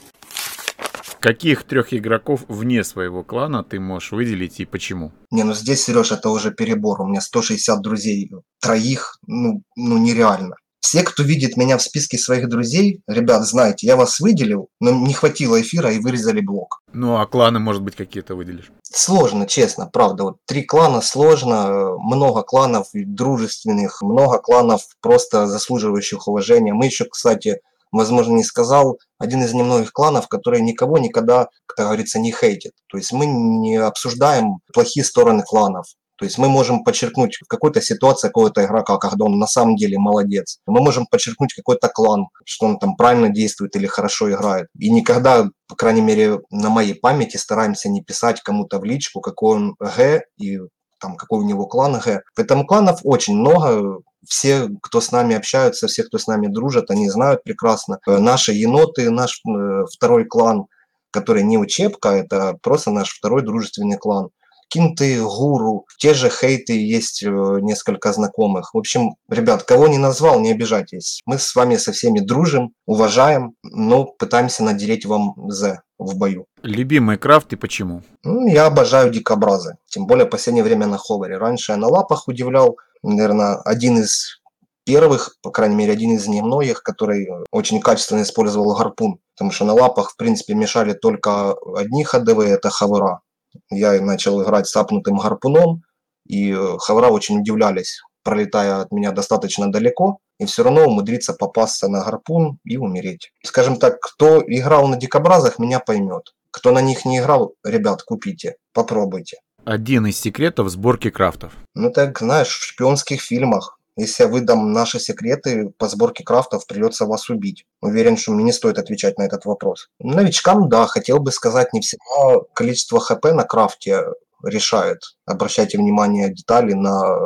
Каких 1.19 1.63
трех 1.63 1.93
игроков 1.93 2.45
вне 2.47 2.83
своего 2.83 3.23
клана 3.23 3.63
ты 3.63 3.79
можешь 3.79 4.11
выделить 4.11 4.59
и 4.61 4.65
почему? 4.65 5.11
Не, 5.31 5.43
ну 5.43 5.53
здесь, 5.53 5.83
Сереж, 5.83 6.11
это 6.13 6.29
уже 6.29 6.51
перебор. 6.51 7.01
У 7.01 7.07
меня 7.07 7.19
160 7.19 7.81
друзей, 7.81 8.31
троих, 8.61 9.17
ну, 9.27 9.61
ну 9.75 9.97
нереально. 9.97 10.55
Все, 10.79 11.03
кто 11.03 11.23
видит 11.23 11.57
меня 11.57 11.77
в 11.77 11.81
списке 11.81 12.17
своих 12.17 12.47
друзей, 12.47 13.01
ребят, 13.05 13.45
знаете, 13.45 13.85
я 13.85 13.97
вас 13.97 14.21
выделил, 14.21 14.69
но 14.79 14.91
не 14.91 15.13
хватило 15.13 15.61
эфира 15.61 15.91
и 15.91 15.99
вырезали 15.99 16.39
блок. 16.39 16.81
Ну, 16.93 17.17
а 17.17 17.27
кланы, 17.27 17.59
может 17.59 17.81
быть, 17.81 17.97
какие-то 17.97 18.35
выделишь? 18.35 18.71
Сложно, 18.81 19.45
честно, 19.45 19.87
правда. 19.87 20.23
Вот 20.23 20.37
три 20.45 20.63
клана 20.63 21.01
сложно, 21.01 21.97
много 21.97 22.43
кланов 22.43 22.87
дружественных, 22.93 24.01
много 24.01 24.37
кланов 24.39 24.83
просто 25.01 25.47
заслуживающих 25.47 26.29
уважения. 26.29 26.73
Мы 26.73 26.85
еще, 26.85 27.03
кстати, 27.03 27.59
возможно, 27.91 28.35
не 28.35 28.43
сказал, 28.43 28.99
один 29.17 29.43
из 29.43 29.53
немногих 29.53 29.91
кланов, 29.91 30.27
который 30.27 30.61
никого 30.61 30.97
никогда, 30.97 31.47
как 31.65 31.87
говорится, 31.87 32.19
не 32.19 32.31
хейтит. 32.31 32.73
То 32.87 32.97
есть 32.97 33.11
мы 33.11 33.25
не 33.25 33.77
обсуждаем 33.77 34.59
плохие 34.73 35.03
стороны 35.03 35.43
кланов. 35.43 35.85
То 36.19 36.25
есть 36.25 36.37
мы 36.37 36.49
можем 36.49 36.83
подчеркнуть 36.83 37.37
в 37.37 37.47
какой-то 37.47 37.81
ситуации 37.81 38.27
какого-то 38.27 38.65
игрока, 38.65 38.97
когда 38.97 39.23
он 39.23 39.39
на 39.39 39.47
самом 39.47 39.77
деле 39.77 39.97
молодец. 39.97 40.59
Мы 40.65 40.81
можем 40.81 41.07
подчеркнуть 41.09 41.53
какой-то 41.53 41.87
клан, 41.87 42.27
что 42.43 42.65
он 42.65 42.77
там 42.77 42.97
правильно 42.97 43.29
действует 43.29 43.73
или 43.77 43.87
хорошо 43.87 44.29
играет. 44.29 44.67
И 44.77 44.91
никогда, 44.91 45.45
по 45.69 45.75
крайней 45.75 46.01
мере, 46.01 46.39
на 46.51 46.69
моей 46.69 46.93
памяти 46.93 47.37
стараемся 47.37 47.87
не 47.87 48.03
писать 48.03 48.41
кому-то 48.41 48.79
в 48.79 48.83
личку, 48.83 49.21
какой 49.21 49.55
он 49.55 49.75
Г 49.79 50.21
и 50.37 50.59
там 50.99 51.15
какой 51.15 51.39
у 51.39 51.43
него 51.43 51.67
клан 51.67 51.97
Г. 51.99 52.21
Поэтому 52.35 52.65
кланов 52.65 52.99
очень 53.03 53.37
много, 53.37 53.99
все, 54.27 54.69
кто 54.81 55.01
с 55.01 55.11
нами 55.11 55.35
общаются, 55.35 55.87
все, 55.87 56.03
кто 56.03 56.17
с 56.17 56.27
нами 56.27 56.47
дружат, 56.47 56.91
они 56.91 57.09
знают 57.09 57.43
прекрасно. 57.43 57.99
Э, 58.07 58.17
наши 58.17 58.53
еноты, 58.53 59.09
наш 59.09 59.41
э, 59.45 59.85
второй 59.93 60.25
клан, 60.25 60.65
который 61.11 61.43
не 61.43 61.57
учебка, 61.57 62.09
это 62.09 62.57
просто 62.61 62.91
наш 62.91 63.09
второй 63.09 63.41
дружественный 63.41 63.97
клан. 63.97 64.29
Кинты, 64.67 65.19
гуру, 65.23 65.87
те 65.97 66.13
же 66.13 66.29
хейты, 66.29 66.73
есть 66.73 67.23
э, 67.23 67.27
несколько 67.27 68.13
знакомых. 68.13 68.73
В 68.73 68.77
общем, 68.77 69.15
ребят, 69.27 69.63
кого 69.63 69.87
не 69.87 69.97
назвал, 69.97 70.39
не 70.39 70.51
обижайтесь. 70.51 71.21
Мы 71.25 71.39
с 71.39 71.55
вами 71.55 71.77
со 71.77 71.91
всеми 71.91 72.19
дружим, 72.19 72.73
уважаем, 72.85 73.53
но 73.63 74.05
пытаемся 74.05 74.63
надереть 74.63 75.05
вам 75.05 75.33
«З» 75.49 75.81
в 75.97 76.15
бою. 76.17 76.45
Любимый 76.63 77.17
крафт 77.17 77.53
и 77.53 77.55
почему? 77.55 78.03
Ну, 78.23 78.47
я 78.47 78.67
обожаю 78.67 79.11
дикобразы, 79.11 79.77
тем 79.87 80.07
более 80.07 80.25
в 80.25 80.29
последнее 80.29 80.63
время 80.63 80.87
на 80.87 80.97
ховере. 80.97 81.37
Раньше 81.37 81.73
я 81.73 81.77
на 81.77 81.87
лапах 81.87 82.27
удивлял, 82.27 82.77
наверное, 83.03 83.57
один 83.57 83.99
из 83.99 84.39
первых, 84.85 85.35
по 85.41 85.51
крайней 85.51 85.75
мере, 85.75 85.93
один 85.93 86.15
из 86.15 86.27
немногих, 86.27 86.81
который 86.81 87.29
очень 87.51 87.79
качественно 87.79 88.23
использовал 88.23 88.75
гарпун. 88.75 89.19
Потому 89.35 89.51
что 89.51 89.65
на 89.65 89.73
лапах, 89.73 90.11
в 90.11 90.17
принципе, 90.17 90.55
мешали 90.55 90.93
только 90.93 91.53
одни 91.75 92.03
ходовые, 92.03 92.53
это 92.53 92.69
хавера. 92.69 93.21
Я 93.69 94.01
начал 94.01 94.41
играть 94.41 94.67
с 94.67 94.75
апнутым 94.75 95.17
гарпуном, 95.17 95.83
и 96.27 96.51
э, 96.51 96.77
хавра 96.79 97.09
очень 97.09 97.39
удивлялись, 97.39 98.01
пролетая 98.23 98.81
от 98.81 98.91
меня 98.91 99.11
достаточно 99.11 99.71
далеко, 99.71 100.19
и 100.39 100.45
все 100.45 100.63
равно 100.63 100.85
умудриться 100.85 101.33
попасться 101.33 101.87
на 101.87 102.03
гарпун 102.03 102.59
и 102.63 102.77
умереть. 102.77 103.31
Скажем 103.43 103.77
так, 103.77 103.99
кто 103.99 104.41
играл 104.41 104.87
на 104.87 104.97
дикобразах, 104.97 105.59
меня 105.59 105.79
поймет. 105.79 106.33
Кто 106.51 106.71
на 106.71 106.81
них 106.81 107.05
не 107.05 107.19
играл, 107.19 107.53
ребят, 107.63 108.03
купите, 108.03 108.55
попробуйте. 108.73 109.37
Один 109.65 110.07
из 110.07 110.19
секретов 110.19 110.69
сборки 110.69 111.09
крафтов. 111.09 111.53
Ну 111.75 111.91
так, 111.91 112.19
знаешь, 112.19 112.49
в 112.49 112.63
шпионских 112.63 113.21
фильмах 113.21 113.79
если 113.99 114.23
я 114.23 114.29
выдам 114.29 114.71
наши 114.71 114.97
секреты 114.99 115.73
по 115.77 115.89
сборке 115.89 116.23
крафтов, 116.23 116.65
придется 116.65 117.05
вас 117.05 117.29
убить. 117.29 117.65
Уверен, 117.81 118.15
что 118.15 118.31
мне 118.31 118.45
не 118.45 118.53
стоит 118.53 118.77
отвечать 118.77 119.17
на 119.17 119.23
этот 119.23 119.43
вопрос. 119.43 119.89
Новичкам, 119.99 120.69
да, 120.69 120.87
хотел 120.87 121.19
бы 121.19 121.33
сказать, 121.33 121.73
не 121.73 121.81
всегда 121.81 122.39
количество 122.53 122.99
хп 122.99 123.25
на 123.25 123.43
крафте 123.43 124.05
решает. 124.43 125.01
Обращайте 125.25 125.77
внимание 125.77 126.33
детали 126.33 126.73
на 126.73 127.19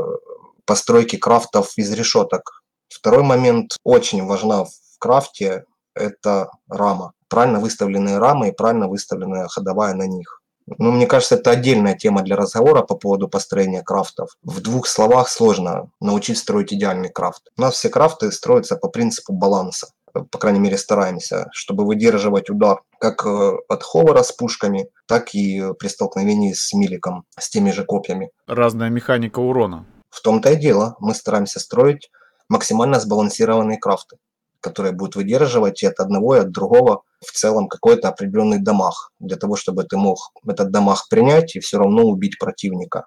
постройки 0.66 1.16
крафтов 1.16 1.74
из 1.78 1.92
решеток. 1.92 2.64
Второй 2.90 3.24
момент 3.24 3.78
очень 3.84 4.26
важна 4.26 4.66
в 4.66 4.72
крафте– 4.98 5.66
это 5.94 6.50
рама. 6.68 7.14
Правильно 7.28 7.60
выставленные 7.60 8.18
рамы 8.18 8.50
и 8.50 8.52
правильно 8.52 8.88
выставленная 8.88 9.48
ходовая 9.48 9.94
на 9.94 10.08
них. 10.08 10.42
Ну, 10.68 10.92
мне 10.92 11.08
кажется, 11.08 11.36
это 11.36 11.52
отдельная 11.52 11.96
тема 11.96 12.22
для 12.22 12.36
разговора 12.36 12.82
по 12.82 12.96
поводу 12.96 13.28
построения 13.28 13.82
крафтов. 13.82 14.38
В 14.44 14.62
двух 14.62 14.88
словах 14.88 15.30
сложно 15.30 15.90
научить 16.00 16.38
строить 16.38 16.74
идеальный 16.74 17.10
крафт. 17.10 17.44
У 17.58 17.62
нас 17.62 17.76
все 17.76 17.90
крафты 17.90 18.32
строятся 18.32 18.76
по 18.76 18.88
принципу 18.90 19.34
баланса. 19.34 19.88
По 20.14 20.38
крайней 20.38 20.60
мере, 20.60 20.78
стараемся, 20.78 21.50
чтобы 21.54 21.86
выдерживать 21.86 22.50
удар 22.50 22.82
как 23.00 23.26
э, 23.26 23.54
от 23.68 23.84
ховара 23.84 24.22
с 24.22 24.32
пушками, 24.32 24.88
так 25.08 25.34
и 25.34 25.74
при 25.80 25.88
столкновении 25.88 26.54
с 26.54 26.72
миликом, 26.74 27.26
с 27.38 27.50
теми 27.50 27.72
же 27.72 27.84
копьями. 27.84 28.30
Разная 28.46 28.90
механика 28.90 29.40
урона. 29.40 29.86
В 30.12 30.22
том-то 30.22 30.52
и 30.52 30.56
дело. 30.56 30.96
Мы 31.00 31.16
стараемся 31.16 31.60
строить 31.60 32.12
максимально 32.48 33.00
сбалансированные 33.00 33.80
крафты 33.80 34.18
которые 34.64 34.94
будут 34.94 35.16
выдерживать 35.16 35.84
и 35.84 35.86
от 35.86 36.00
одного, 36.00 36.38
и 36.38 36.40
от 36.40 36.52
другого 36.52 37.04
в 37.20 37.32
целом 37.32 37.68
какой-то 37.68 38.08
определенный 38.08 38.60
дамаг, 38.60 38.94
для 39.20 39.36
того, 39.38 39.56
чтобы 39.56 39.84
ты 39.84 39.98
мог 39.98 40.32
этот 40.48 40.72
дамаг 40.72 41.08
принять 41.10 41.56
и 41.56 41.60
все 41.60 41.78
равно 41.78 42.04
убить 42.04 42.40
противника. 42.40 43.06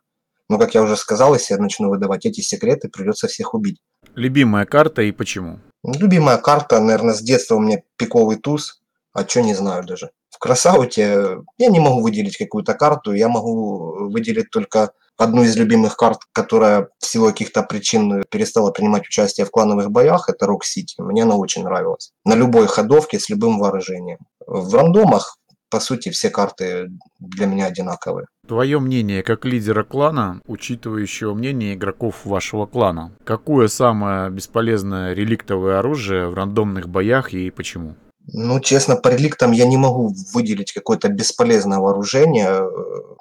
Но, 0.49 0.59
как 0.59 0.75
я 0.75 0.83
уже 0.83 0.97
сказал, 0.97 1.35
если 1.35 1.55
я 1.55 1.61
начну 1.61 1.89
выдавать 1.89 2.27
эти 2.27 2.41
секреты, 2.41 2.89
придется 2.89 3.27
всех 3.27 3.55
убить. 3.55 3.79
Любимая 4.15 4.65
карта 4.65 5.03
и 5.03 5.11
почему? 5.11 5.59
Любимая 5.83 6.39
карта, 6.39 6.79
наверное, 6.79 7.15
с 7.15 7.21
детства 7.21 7.57
у 7.57 7.61
меня 7.61 7.83
пиковый 7.97 8.37
туз, 8.37 8.81
а 9.13 9.27
что 9.27 9.43
не 9.43 9.55
знаю 9.55 9.85
даже. 9.85 10.11
В 10.31 10.39
Красауте 10.39 11.39
я 11.59 11.69
не 11.69 11.81
могу 11.81 12.03
выделить 12.03 12.37
какую-то 12.37 12.75
карту, 12.75 13.13
я 13.13 13.29
могу 13.29 14.11
выделить 14.11 14.51
только 14.51 14.93
одну 15.17 15.43
из 15.43 15.57
любимых 15.57 15.97
карт, 15.97 16.21
которая 16.33 16.89
в 16.99 17.07
силу 17.07 17.29
каких-то 17.29 17.63
причин 17.63 18.23
перестала 18.31 18.71
принимать 18.71 19.07
участие 19.07 19.47
в 19.47 19.51
клановых 19.51 19.91
боях, 19.91 20.29
это 20.29 20.47
Rock 20.47 20.61
City. 20.63 21.03
Мне 21.03 21.23
она 21.23 21.37
очень 21.37 21.65
нравилась. 21.65 22.13
На 22.25 22.35
любой 22.35 22.67
ходовке 22.67 23.19
с 23.19 23.29
любым 23.29 23.59
вооружением. 23.59 24.19
В 24.47 24.75
рандомах, 24.75 25.37
по 25.71 25.81
сути, 25.81 26.11
все 26.11 26.31
карты 26.31 26.89
для 27.19 27.47
меня 27.47 27.67
одинаковые. 27.67 28.27
Твое 28.47 28.79
мнение 28.79 29.23
как 29.23 29.45
лидера 29.45 29.83
клана, 29.83 30.41
учитывающего 30.47 31.35
мнение 31.35 31.75
игроков 31.75 32.25
вашего 32.25 32.67
клана. 32.67 33.13
Какое 33.25 33.69
самое 33.69 34.31
бесполезное 34.31 35.15
реликтовое 35.15 35.81
оружие 35.81 36.29
в 36.29 36.35
рандомных 36.35 36.89
боях 36.89 37.35
и 37.35 37.51
почему? 37.51 37.97
Ну, 38.33 38.61
честно, 38.61 38.97
по 38.97 39.09
реликтам 39.09 39.53
я 39.53 39.67
не 39.67 39.77
могу 39.77 40.15
выделить 40.35 40.73
какое-то 40.73 41.09
бесполезное 41.09 41.79
вооружение. 41.79 42.63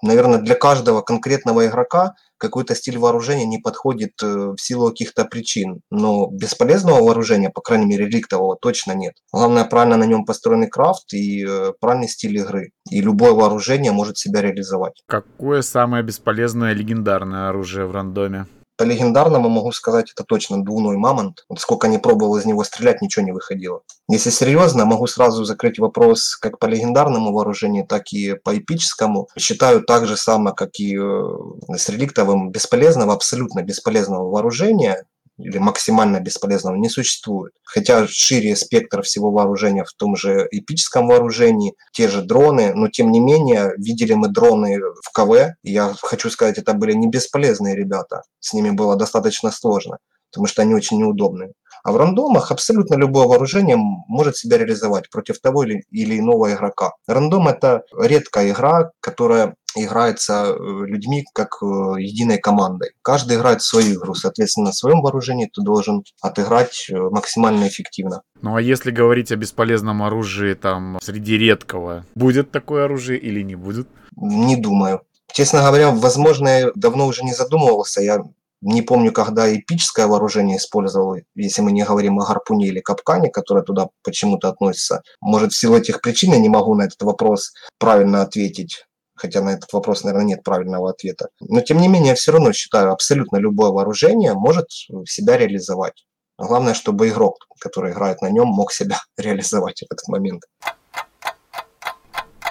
Наверное, 0.02 0.40
для 0.40 0.56
каждого 0.56 1.02
конкретного 1.02 1.68
игрока 1.68 2.16
какой-то 2.38 2.76
стиль 2.76 2.98
вооружения 2.98 3.46
не 3.46 3.60
подходит 3.60 4.12
э, 4.22 4.26
в 4.26 4.58
силу 4.58 4.90
каких-то 4.90 5.26
причин. 5.26 5.82
Но 5.90 6.28
бесполезного 6.28 7.02
вооружения, 7.02 7.50
по 7.50 7.62
крайней 7.62 7.86
мере, 7.86 8.06
реликтового, 8.06 8.58
точно 8.60 8.94
нет. 8.94 9.14
Главное, 9.32 9.64
правильно 9.64 9.98
на 9.98 10.06
нем 10.06 10.26
построенный 10.26 10.68
крафт 10.68 11.14
и 11.14 11.46
э, 11.48 11.74
правильный 11.80 12.10
стиль 12.10 12.38
игры. 12.38 12.72
И 12.90 13.02
любое 13.02 13.32
вооружение 13.32 13.92
может 13.92 14.18
себя 14.18 14.42
реализовать. 14.42 15.02
Какое 15.08 15.62
самое 15.62 16.04
бесполезное 16.04 16.74
легендарное 16.74 17.50
оружие 17.50 17.86
в 17.86 17.92
рандоме? 17.92 18.48
По 18.78 18.84
легендарному 18.84 19.50
могу 19.50 19.72
сказать, 19.72 20.12
это 20.12 20.24
точно 20.24 20.64
двуной 20.64 20.98
мамонт. 20.98 21.46
Вот 21.50 21.60
сколько 21.60 21.88
не 21.88 21.98
пробовал 21.98 22.38
из 22.38 22.46
него 22.46 22.64
стрелять, 22.64 23.02
ничего 23.02 23.26
не 23.26 23.32
выходило. 23.32 23.82
Если 24.10 24.30
серьезно, 24.30 24.86
могу 24.86 25.08
сразу 25.08 25.46
закрыть 25.46 25.80
вопрос 25.80 26.36
как 26.36 26.60
по 26.60 26.66
легендарному 26.66 27.32
вооружению, 27.32 27.86
так 27.88 28.12
и 28.12 28.34
по 28.34 28.58
эпическому. 28.58 29.30
Считаю 29.38 29.82
так 29.82 30.06
же 30.08 30.18
самое, 30.18 30.56
как 30.56 30.80
и 30.80 30.98
э, 30.98 31.78
с 31.78 31.90
реликтовым 31.90 32.52
бесполезного, 32.52 33.14
абсолютно 33.14 33.62
бесполезного 33.64 34.30
вооружения 34.30 35.06
или 35.38 35.58
максимально 35.58 36.20
бесполезного 36.20 36.76
не 36.76 36.90
существует. 36.90 37.54
Хотя 37.64 38.08
шире 38.08 38.56
спектр 38.56 39.02
всего 39.02 39.32
вооружения 39.32 39.84
в 39.84 39.94
том 39.94 40.16
же 40.16 40.48
эпическом 40.52 41.08
вооружении, 41.08 41.76
те 41.92 42.08
же 42.08 42.22
дроны, 42.22 42.74
но 42.74 42.90
тем 42.90 43.12
не 43.12 43.20
менее 43.20 43.74
видели 43.78 44.14
мы 44.14 44.30
дроны 44.30 44.80
в 44.80 45.12
КВ. 45.14 45.56
Я 45.64 45.94
хочу 46.02 46.30
сказать, 46.30 46.58
это 46.58 46.74
были 46.74 46.94
не 46.94 47.08
бесполезные 47.08 47.76
ребята. 47.76 48.24
С 48.40 48.54
ними 48.54 48.70
было 48.70 48.96
достаточно 48.96 49.52
сложно, 49.52 49.98
потому 50.32 50.48
что 50.48 50.62
они 50.62 50.74
очень 50.74 51.00
неудобные. 51.00 51.54
А 51.86 51.92
в 51.92 51.98
рандомах 51.98 52.52
абсолютно 52.52 52.96
любое 52.96 53.28
вооружение 53.28 53.78
может 53.78 54.38
себя 54.38 54.58
реализовать 54.58 55.08
против 55.12 55.40
того 55.40 55.64
или, 55.64 55.84
или 55.92 56.18
иного 56.18 56.52
игрока. 56.52 56.94
Рандом 57.06 57.48
это 57.48 57.84
редкая 57.96 58.50
игра, 58.50 58.90
которая 59.00 59.54
играется 59.76 60.48
э, 60.48 60.86
людьми 60.88 61.26
как 61.32 61.58
э, 61.62 61.66
единой 62.00 62.40
командой. 62.40 62.94
Каждый 63.04 63.38
играет 63.38 63.62
свою 63.62 64.00
игру, 64.00 64.16
соответственно, 64.16 64.68
на 64.68 64.74
своем 64.74 65.02
вооружении 65.02 65.46
ты 65.46 65.62
должен 65.62 66.04
отыграть 66.24 66.88
э, 66.90 66.98
максимально 66.98 67.68
эффективно. 67.68 68.24
Ну 68.42 68.56
а 68.56 68.62
если 68.64 68.90
говорить 68.90 69.32
о 69.32 69.36
бесполезном 69.36 70.02
оружии 70.02 70.56
там 70.56 70.98
среди 71.04 71.38
редкого, 71.38 72.04
будет 72.16 72.50
такое 72.50 72.86
оружие 72.86 73.20
или 73.20 73.44
не 73.44 73.54
будет? 73.54 73.88
Не 74.16 74.56
думаю. 74.56 75.02
Честно 75.32 75.60
говоря, 75.60 75.92
возможно, 75.92 76.48
я 76.48 76.72
давно 76.74 77.06
уже 77.06 77.24
не 77.24 77.34
задумывался. 77.34 78.02
Я 78.02 78.24
не 78.62 78.82
помню, 78.82 79.12
когда 79.12 79.54
эпическое 79.54 80.08
вооружение 80.08 80.58
использовал, 80.58 81.18
если 81.36 81.62
мы 81.62 81.72
не 81.72 81.84
говорим 81.84 82.20
о 82.20 82.26
гарпуне 82.26 82.68
или 82.68 82.80
капкане, 82.80 83.30
которое 83.30 83.64
туда 83.64 83.90
почему-то 84.04 84.50
относится. 84.50 85.02
Может, 85.22 85.54
в 85.54 85.58
силу 85.58 85.78
этих 85.78 86.02
причин 86.02 86.32
я 86.32 86.40
не 86.40 86.50
могу 86.50 86.74
на 86.76 86.84
этот 86.84 87.02
вопрос 87.02 87.54
правильно 87.78 88.22
ответить. 88.22 88.86
Хотя 89.16 89.42
на 89.42 89.52
этот 89.52 89.72
вопрос, 89.72 90.04
наверное, 90.04 90.26
нет 90.26 90.44
правильного 90.44 90.90
ответа. 90.90 91.30
Но, 91.40 91.62
тем 91.62 91.78
не 91.80 91.88
менее, 91.88 92.10
я 92.10 92.16
все 92.16 92.34
равно 92.34 92.52
считаю, 92.52 92.92
абсолютно 92.92 93.38
любое 93.38 93.72
вооружение 93.72 94.34
может 94.34 94.66
себя 95.06 95.38
реализовать. 95.38 96.06
Главное, 96.38 96.74
чтобы 96.74 97.08
игрок, 97.08 97.46
который 97.60 97.94
играет 97.94 98.22
на 98.22 98.30
нем, 98.30 98.48
мог 98.48 98.74
себя 98.74 99.00
реализовать 99.18 99.82
в 99.82 99.94
этот 99.94 100.08
момент. 100.08 100.44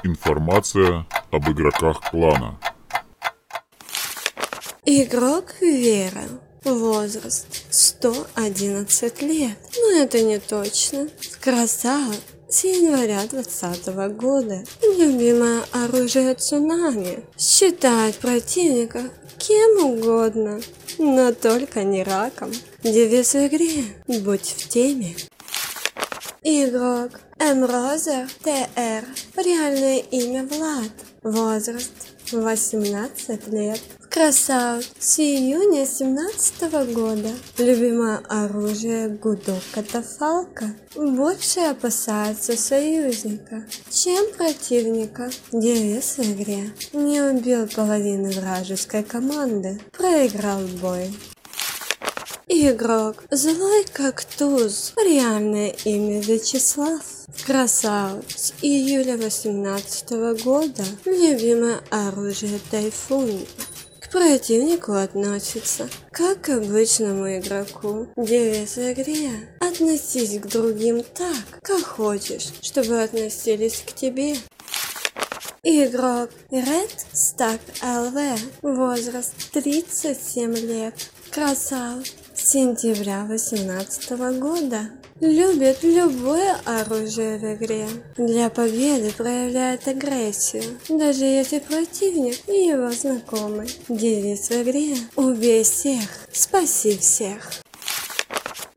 Информация 0.03 1.07
об 1.31 1.51
игроках 1.51 2.01
клана. 2.11 2.59
Игрок 4.87 5.55
Вера. 5.63 6.25
Возраст 6.63 7.47
111 7.71 9.23
лет. 9.23 9.57
Но 9.79 9.91
это 9.93 10.21
не 10.21 10.39
точно. 10.39 11.09
Красава 11.41 12.13
с 12.51 12.65
января 12.65 13.27
2020 13.27 13.87
года. 14.15 14.63
Любимое 14.83 15.63
оружие 15.73 16.35
цунами. 16.35 17.25
Считает 17.39 18.17
противника 18.17 19.11
кем 19.39 19.87
угодно, 19.87 20.61
но 20.99 21.33
только 21.33 21.83
не 21.83 22.03
раком. 22.03 22.53
Девиз 22.83 23.33
в 23.33 23.47
игре 23.47 23.85
«Будь 24.07 24.55
в 24.59 24.69
теме». 24.69 25.17
Игрок 26.43 27.21
Эмрозер 27.39 28.29
ТР. 28.43 29.07
Реальное 29.35 30.01
имя 30.11 30.45
Влад. 30.45 30.93
Возраст 31.23 31.91
18 32.33 33.49
лет. 33.49 33.81
Красаут 34.15 34.87
с 35.01 35.19
июня 35.19 35.85
17 35.85 36.95
года. 36.95 37.31
Любимое 37.59 38.19
оружие 38.29 39.09
гудок 39.09 39.61
катафалка. 39.73 40.73
Больше 40.95 41.59
опасается 41.59 42.57
союзника, 42.57 43.67
чем 43.91 44.33
противника. 44.37 45.33
Девиз 45.51 46.19
в 46.19 46.21
игре. 46.21 46.73
Не 46.93 47.23
убил 47.23 47.67
половину 47.67 48.31
вражеской 48.31 49.03
команды. 49.03 49.81
Проиграл 49.91 50.61
бой. 50.81 51.13
Игрок. 52.47 53.25
Злой 53.33 53.85
как 53.93 54.25
туз. 54.25 54.93
Реальное 54.97 55.75
имя 55.85 56.21
Вячеслав. 56.21 57.03
Красавец. 57.45 58.55
Июля 58.63 59.17
18 59.17 60.11
года. 60.45 60.85
Любимое 61.05 61.81
оружие 61.91 62.61
Тайфун. 62.71 63.41
Противнику 64.15 64.93
относится, 64.93 65.89
как 66.13 66.43
к 66.43 66.51
обычному 66.51 67.37
игроку. 67.37 68.07
Девиз 68.17 68.79
игре. 68.79 69.33
Относись 69.59 70.39
к 70.39 70.47
другим 70.47 71.03
так, 71.03 71.61
как 71.63 71.83
хочешь, 71.83 72.53
чтобы 72.63 73.03
относились 73.03 73.83
к 73.85 73.93
тебе. 73.93 74.37
Игрок 75.65 76.31
Red 76.53 76.93
Stack 77.13 77.59
LV. 77.83 78.39
Возраст 78.63 79.35
37 79.51 80.59
лет. 80.59 80.95
Красавец 81.33 82.13
сентября 82.37 83.25
2018 83.25 84.11
года. 84.39 84.91
Любит 85.21 85.83
любое 85.83 86.57
оружие 86.65 87.39
в 87.39 87.55
игре. 87.55 87.87
Для 88.17 88.51
победы 88.51 89.13
проявляет 89.17 89.87
агрессию, 89.87 90.65
даже 90.89 91.25
если 91.25 91.61
противник 91.61 92.37
и 92.49 92.67
его 92.67 92.91
знакомый. 92.91 93.69
Девиз 93.89 94.49
в 94.49 94.63
игре 94.63 94.97
«Убей 95.15 95.63
всех, 95.63 96.09
спаси 96.33 96.99
всех». 96.99 97.53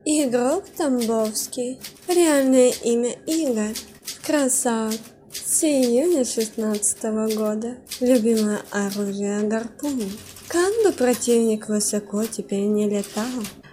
Игрок 0.04 0.64
Тамбовский. 0.76 1.80
Реальное 2.06 2.72
имя 2.84 3.16
Игорь. 3.26 3.76
Красавец. 4.24 5.00
С 5.32 5.64
июня 5.64 6.24
16 6.24 7.02
года. 7.36 7.78
Любимое 8.00 8.60
оружие 8.70 9.40
гарпун. 9.42 10.04
Как 10.46 10.72
бы 10.82 10.92
противник 10.92 11.68
высоко 11.68 12.24
теперь 12.24 12.66
не 12.66 12.88
летал, 12.88 13.26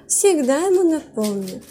всегда 0.08 0.58
ему 0.66 0.90
напомню, 0.92 1.62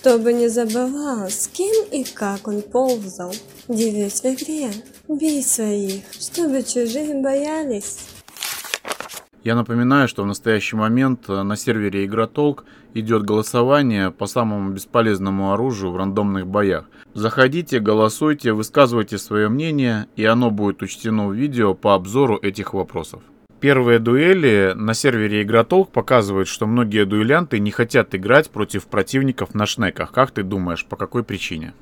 чтобы 0.00 0.32
не 0.32 0.48
забывал, 0.48 1.28
с 1.28 1.46
кем 1.46 1.84
и 1.92 2.04
как 2.04 2.48
он 2.48 2.62
ползал. 2.62 3.34
Девиз 3.68 4.22
в 4.22 4.24
игре. 4.24 4.70
Бей 5.08 5.42
своих, 5.42 6.04
чтобы 6.18 6.62
чужие 6.62 7.20
боялись. 7.22 7.98
Я 9.44 9.54
напоминаю, 9.54 10.08
что 10.08 10.22
в 10.22 10.26
настоящий 10.26 10.76
момент 10.76 11.28
э, 11.28 11.42
на 11.42 11.56
сервере 11.56 12.04
Игротолк 12.04 12.64
идет 12.94 13.24
голосование 13.24 14.10
по 14.10 14.26
самому 14.26 14.70
бесполезному 14.70 15.52
оружию 15.52 15.92
в 15.92 15.96
рандомных 15.96 16.46
боях. 16.46 16.84
Заходите, 17.14 17.78
голосуйте, 17.78 18.52
высказывайте 18.52 19.18
свое 19.18 19.48
мнение, 19.48 20.06
и 20.16 20.24
оно 20.24 20.50
будет 20.50 20.82
учтено 20.82 21.28
в 21.28 21.34
видео 21.34 21.74
по 21.74 21.94
обзору 21.94 22.38
этих 22.40 22.74
вопросов. 22.74 23.22
Первые 23.60 23.98
дуэли 23.98 24.72
на 24.74 24.94
сервере 24.94 25.42
Игротолк 25.42 25.92
показывают, 25.92 26.48
что 26.48 26.66
многие 26.66 27.04
дуэлянты 27.04 27.58
не 27.58 27.70
хотят 27.70 28.14
играть 28.14 28.48
против 28.48 28.86
противников 28.86 29.54
на 29.54 29.66
шнеках. 29.66 30.12
Как 30.12 30.30
ты 30.30 30.42
думаешь, 30.42 30.86
по 30.86 30.96
какой 30.96 31.24
причине? 31.24 31.74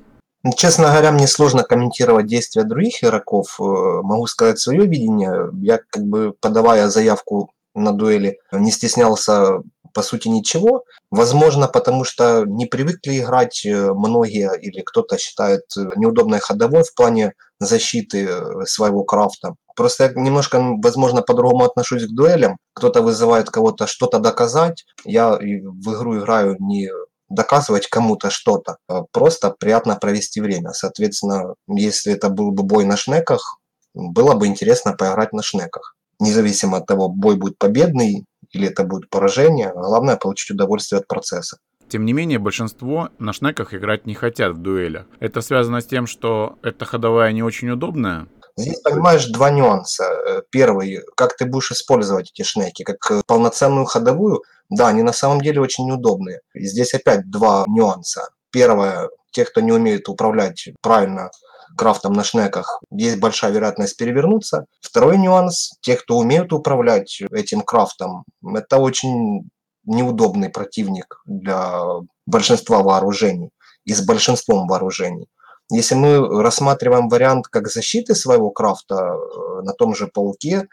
Ну, 0.43 0.53
честно 0.57 0.89
говоря, 0.89 1.13
мне 1.13 1.29
сложно 1.29 1.63
комментировать 1.63 2.27
действия 2.27 2.65
других 2.65 3.05
игроков. 3.05 3.61
Э, 3.61 3.63
могу 4.03 4.27
сказать 4.27 4.59
свое 4.59 4.87
видение. 4.87 5.51
Я, 5.61 5.79
как 5.91 6.03
бы, 6.03 6.33
подавая 6.41 6.89
заявку 6.89 7.53
на 7.75 7.93
дуэли, 7.93 8.39
не 8.51 8.73
стеснялся 8.73 9.63
по 9.95 10.03
сути 10.03 10.29
ничего. 10.29 10.85
Возможно, 11.13 11.69
потому 11.69 12.05
что 12.05 12.45
не 12.45 12.67
привыкли 12.67 13.21
играть 13.21 13.65
э, 13.65 13.93
многие 13.93 14.51
или 14.61 14.81
кто-то 14.81 15.17
считает 15.17 15.63
э, 15.77 15.91
неудобной 15.95 16.41
ходовой 16.41 16.83
в 16.83 16.95
плане 16.95 17.35
защиты 17.61 18.29
своего 18.65 19.05
крафта. 19.05 19.55
Просто 19.79 20.05
я 20.05 20.13
немножко, 20.13 20.61
возможно, 20.83 21.23
по-другому 21.23 21.65
отношусь 21.65 22.05
к 22.05 22.11
дуэлям. 22.11 22.57
Кто-то 22.75 23.01
вызывает 23.01 23.49
кого-то 23.49 23.87
что-то 23.87 24.19
доказать. 24.19 24.85
Я 25.05 25.37
в 25.39 25.95
игру 25.95 26.19
играю 26.19 26.57
не 26.59 26.91
доказывать 27.29 27.87
кому-то 27.87 28.31
что-то, 28.31 28.79
а 28.89 29.03
просто 29.13 29.51
приятно 29.51 29.95
провести 29.95 30.41
время. 30.41 30.73
Соответственно, 30.73 31.55
если 31.69 32.13
это 32.13 32.29
был 32.29 32.51
бы 32.51 32.65
бой 32.65 32.87
на 32.87 32.97
шнеках, 32.97 33.61
было 33.95 34.35
бы 34.35 34.49
интересно 34.49 34.95
поиграть 34.95 35.33
на 35.33 35.43
шнеках. 35.43 35.95
Независимо 36.19 36.79
от 36.79 36.87
того, 36.87 37.09
бой 37.09 37.37
будет 37.37 37.57
победный 37.57 38.25
или 38.51 38.67
это 38.67 38.83
будет 38.83 39.09
поражение, 39.09 39.71
главное 39.73 40.17
получить 40.17 40.51
удовольствие 40.51 40.99
от 40.99 41.07
процесса. 41.07 41.59
Тем 41.89 42.05
не 42.05 42.13
менее, 42.13 42.41
большинство 42.41 43.11
на 43.19 43.33
шнеках 43.33 43.75
играть 43.75 44.07
не 44.07 44.15
хотят 44.15 44.57
в 44.57 44.59
дуэлях. 44.61 45.07
Это 45.21 45.41
связано 45.41 45.81
с 45.81 45.87
тем, 45.87 46.09
что 46.09 46.59
эта 46.63 46.85
ходовая 46.85 47.33
не 47.33 47.43
очень 47.43 47.71
удобная, 47.71 48.27
Здесь, 48.59 48.81
понимаешь, 48.81 49.27
два 49.27 49.51
нюанса. 49.51 50.05
Э, 50.05 50.43
первый, 50.51 51.03
как 51.17 51.37
ты 51.37 51.47
будешь 51.47 51.71
использовать 51.71 52.33
эти 52.33 52.43
шнеки, 52.43 52.83
как 52.83 52.97
э, 53.11 53.23
полноценную 53.25 53.87
ходовую, 53.87 54.43
да, 54.69 54.89
они 54.89 55.03
на 55.03 55.13
самом 55.13 55.41
деле 55.41 55.61
очень 55.61 55.87
неудобные. 55.87 56.41
И 56.55 56.67
здесь 56.67 56.93
опять 56.93 57.31
два 57.31 57.65
нюанса. 57.69 58.31
Первое, 58.51 59.11
те, 59.31 59.45
кто 59.45 59.61
не 59.61 59.71
умеет 59.71 60.09
управлять 60.09 60.71
правильно 60.83 61.31
крафтом 61.77 62.15
на 62.15 62.25
шнеках, 62.25 62.81
есть 62.91 63.21
большая 63.21 63.53
вероятность 63.53 63.97
перевернуться. 63.97 64.65
Второй 64.81 65.19
нюанс, 65.19 65.75
те, 65.81 65.95
кто 65.95 66.19
умеют 66.19 66.53
управлять 66.53 67.23
этим 67.31 67.61
крафтом, 67.61 68.25
это 68.57 68.79
очень 68.79 69.49
неудобный 69.85 70.49
противник 70.49 71.21
для 71.27 71.81
большинства 72.27 72.83
вооружений 72.83 73.51
и 73.85 73.95
с 73.95 74.05
большинством 74.05 74.67
вооружений. 74.67 75.29
Если 75.71 75.95
мы 75.95 76.43
рассматриваем 76.43 77.09
вариант 77.09 77.49
как 77.49 77.69
защиты 77.69 78.15
своего 78.15 78.51
крафта 78.51 78.95
э, 78.95 79.63
на 79.63 79.73
том 79.75 79.95
же 79.95 80.07
пауке, 80.07 80.67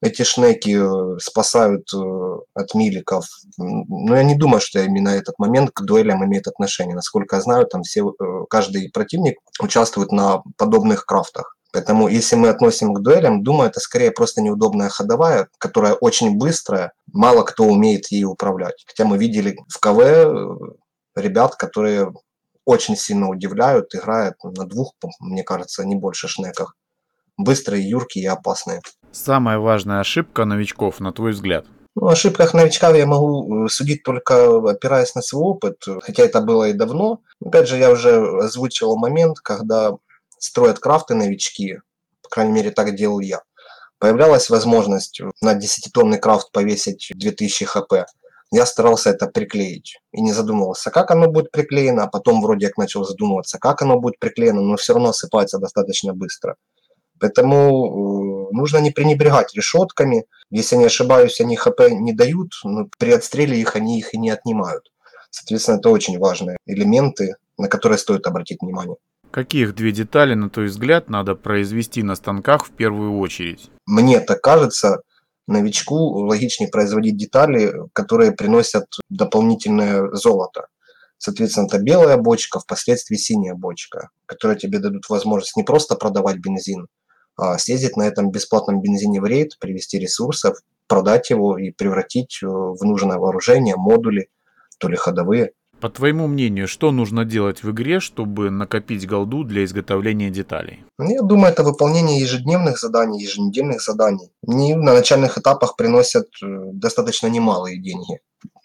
эти 0.00 0.22
шнеки 0.22 0.76
э, 0.80 1.18
спасают 1.20 1.88
э, 1.94 2.36
от 2.54 2.74
миликов. 2.74 3.24
Но 3.56 4.16
я 4.16 4.24
не 4.24 4.34
думаю, 4.34 4.60
что 4.60 4.80
именно 4.80 5.10
этот 5.10 5.38
момент 5.38 5.70
к 5.72 5.82
дуэлям 5.82 6.24
имеет 6.24 6.48
отношение. 6.48 6.96
Насколько 6.96 7.36
я 7.36 7.42
знаю, 7.42 7.66
там 7.66 7.82
все, 7.82 8.12
каждый 8.50 8.90
противник 8.90 9.38
участвует 9.60 10.10
на 10.10 10.42
подобных 10.56 11.06
крафтах. 11.06 11.56
Поэтому 11.72 12.08
если 12.08 12.34
мы 12.34 12.48
относим 12.48 12.94
к 12.94 13.00
дуэлям, 13.00 13.44
думаю, 13.44 13.70
это 13.70 13.78
скорее 13.78 14.10
просто 14.10 14.42
неудобная 14.42 14.88
ходовая, 14.88 15.48
которая 15.58 15.94
очень 15.94 16.36
быстрая, 16.36 16.92
мало 17.12 17.44
кто 17.44 17.64
умеет 17.64 18.08
ей 18.08 18.24
управлять. 18.24 18.84
Хотя 18.86 19.08
мы 19.08 19.18
видели 19.18 19.56
в 19.68 19.78
КВ 19.78 20.58
ребят, 21.14 21.54
которые 21.56 22.12
очень 22.64 22.96
сильно 22.96 23.28
удивляют, 23.28 23.94
играют 23.94 24.36
на 24.42 24.66
двух, 24.66 24.94
мне 25.20 25.42
кажется, 25.42 25.84
не 25.84 25.96
больше 25.96 26.28
шнеках. 26.28 26.76
Быстрые, 27.36 27.88
юркие 27.88 28.24
и 28.24 28.28
опасные. 28.28 28.80
Самая 29.10 29.58
важная 29.58 30.00
ошибка 30.00 30.44
новичков, 30.44 31.00
на 31.00 31.12
твой 31.12 31.32
взгляд? 31.32 31.66
Ну, 31.94 32.06
о 32.06 32.12
ошибках 32.12 32.54
новичка 32.54 32.90
я 32.90 33.06
могу 33.06 33.66
э, 33.66 33.68
судить 33.68 34.02
только 34.02 34.70
опираясь 34.70 35.14
на 35.14 35.22
свой 35.22 35.44
опыт, 35.44 35.84
хотя 36.02 36.22
это 36.22 36.40
было 36.40 36.68
и 36.68 36.72
давно. 36.72 37.20
Опять 37.44 37.68
же, 37.68 37.76
я 37.76 37.90
уже 37.90 38.16
озвучивал 38.38 38.96
момент, 38.96 39.40
когда 39.40 39.92
строят 40.38 40.78
крафты 40.78 41.14
новички, 41.14 41.80
по 42.22 42.28
крайней 42.30 42.52
мере, 42.52 42.70
так 42.70 42.94
делал 42.94 43.20
я. 43.20 43.42
Появлялась 43.98 44.48
возможность 44.48 45.20
на 45.42 45.54
10-тонный 45.54 46.18
крафт 46.18 46.50
повесить 46.50 47.12
2000 47.14 47.64
хп 47.66 47.92
я 48.52 48.66
старался 48.66 49.10
это 49.10 49.26
приклеить 49.26 49.98
и 50.12 50.20
не 50.20 50.32
задумывался, 50.32 50.90
как 50.90 51.10
оно 51.10 51.26
будет 51.26 51.50
приклеено, 51.50 52.04
а 52.04 52.06
потом 52.06 52.42
вроде 52.42 52.68
как 52.68 52.76
начал 52.76 53.04
задумываться, 53.04 53.58
как 53.58 53.82
оно 53.82 53.98
будет 53.98 54.18
приклеено, 54.18 54.60
но 54.60 54.76
все 54.76 54.92
равно 54.92 55.08
осыпается 55.08 55.58
достаточно 55.58 56.12
быстро. 56.12 56.56
Поэтому 57.18 58.50
э, 58.50 58.54
нужно 58.54 58.78
не 58.78 58.90
пренебрегать 58.90 59.54
решетками. 59.54 60.26
Если 60.50 60.76
не 60.76 60.84
ошибаюсь, 60.84 61.40
они 61.40 61.56
ХП 61.56 61.88
не 61.90 62.12
дают, 62.12 62.50
но 62.64 62.88
при 62.98 63.12
отстреле 63.12 63.58
их 63.58 63.74
они 63.74 63.98
их 63.98 64.12
и 64.12 64.18
не 64.18 64.30
отнимают. 64.30 64.90
Соответственно, 65.30 65.76
это 65.78 65.88
очень 65.88 66.18
важные 66.18 66.58
элементы, 66.66 67.36
на 67.56 67.68
которые 67.68 67.98
стоит 67.98 68.26
обратить 68.26 68.58
внимание. 68.60 68.96
Каких 69.30 69.74
две 69.74 69.92
детали, 69.92 70.34
на 70.34 70.50
твой 70.50 70.66
взгляд, 70.66 71.08
надо 71.08 71.34
произвести 71.34 72.02
на 72.02 72.16
станках 72.16 72.66
в 72.66 72.70
первую 72.72 73.18
очередь? 73.18 73.70
Мне 73.86 74.20
так 74.20 74.42
кажется, 74.42 75.00
новичку 75.46 75.96
логичнее 75.96 76.70
производить 76.70 77.16
детали, 77.16 77.72
которые 77.92 78.32
приносят 78.32 78.86
дополнительное 79.08 80.10
золото. 80.12 80.66
Соответственно, 81.18 81.66
это 81.66 81.78
белая 81.78 82.16
бочка, 82.16 82.58
впоследствии 82.58 83.16
синяя 83.16 83.54
бочка, 83.54 84.10
которые 84.26 84.58
тебе 84.58 84.78
дадут 84.78 85.08
возможность 85.08 85.56
не 85.56 85.62
просто 85.62 85.94
продавать 85.94 86.38
бензин, 86.38 86.88
а 87.36 87.58
съездить 87.58 87.96
на 87.96 88.02
этом 88.02 88.30
бесплатном 88.30 88.80
бензине 88.80 89.20
в 89.20 89.24
рейд, 89.24 89.58
привести 89.58 89.98
ресурсов, 89.98 90.56
продать 90.88 91.30
его 91.30 91.56
и 91.58 91.70
превратить 91.70 92.40
в 92.42 92.84
нужное 92.84 93.18
вооружение, 93.18 93.76
модули, 93.76 94.30
то 94.78 94.88
ли 94.88 94.96
ходовые. 94.96 95.52
По 95.82 95.90
твоему 95.90 96.28
мнению, 96.28 96.68
что 96.68 96.92
нужно 96.92 97.24
делать 97.24 97.64
в 97.64 97.70
игре, 97.72 97.98
чтобы 97.98 98.50
накопить 98.50 99.04
голду 99.04 99.42
для 99.42 99.64
изготовления 99.64 100.30
деталей? 100.30 100.84
Ну, 100.96 101.10
я 101.10 101.22
думаю, 101.22 101.52
это 101.52 101.64
выполнение 101.64 102.20
ежедневных 102.20 102.78
заданий, 102.78 103.20
еженедельных 103.20 103.82
заданий. 103.82 104.30
Они 104.46 104.76
на 104.76 104.94
начальных 104.94 105.38
этапах 105.38 105.74
приносят 105.74 106.28
э, 106.40 106.70
достаточно 106.72 107.26
немалые 107.26 107.82
деньги. 107.82 108.20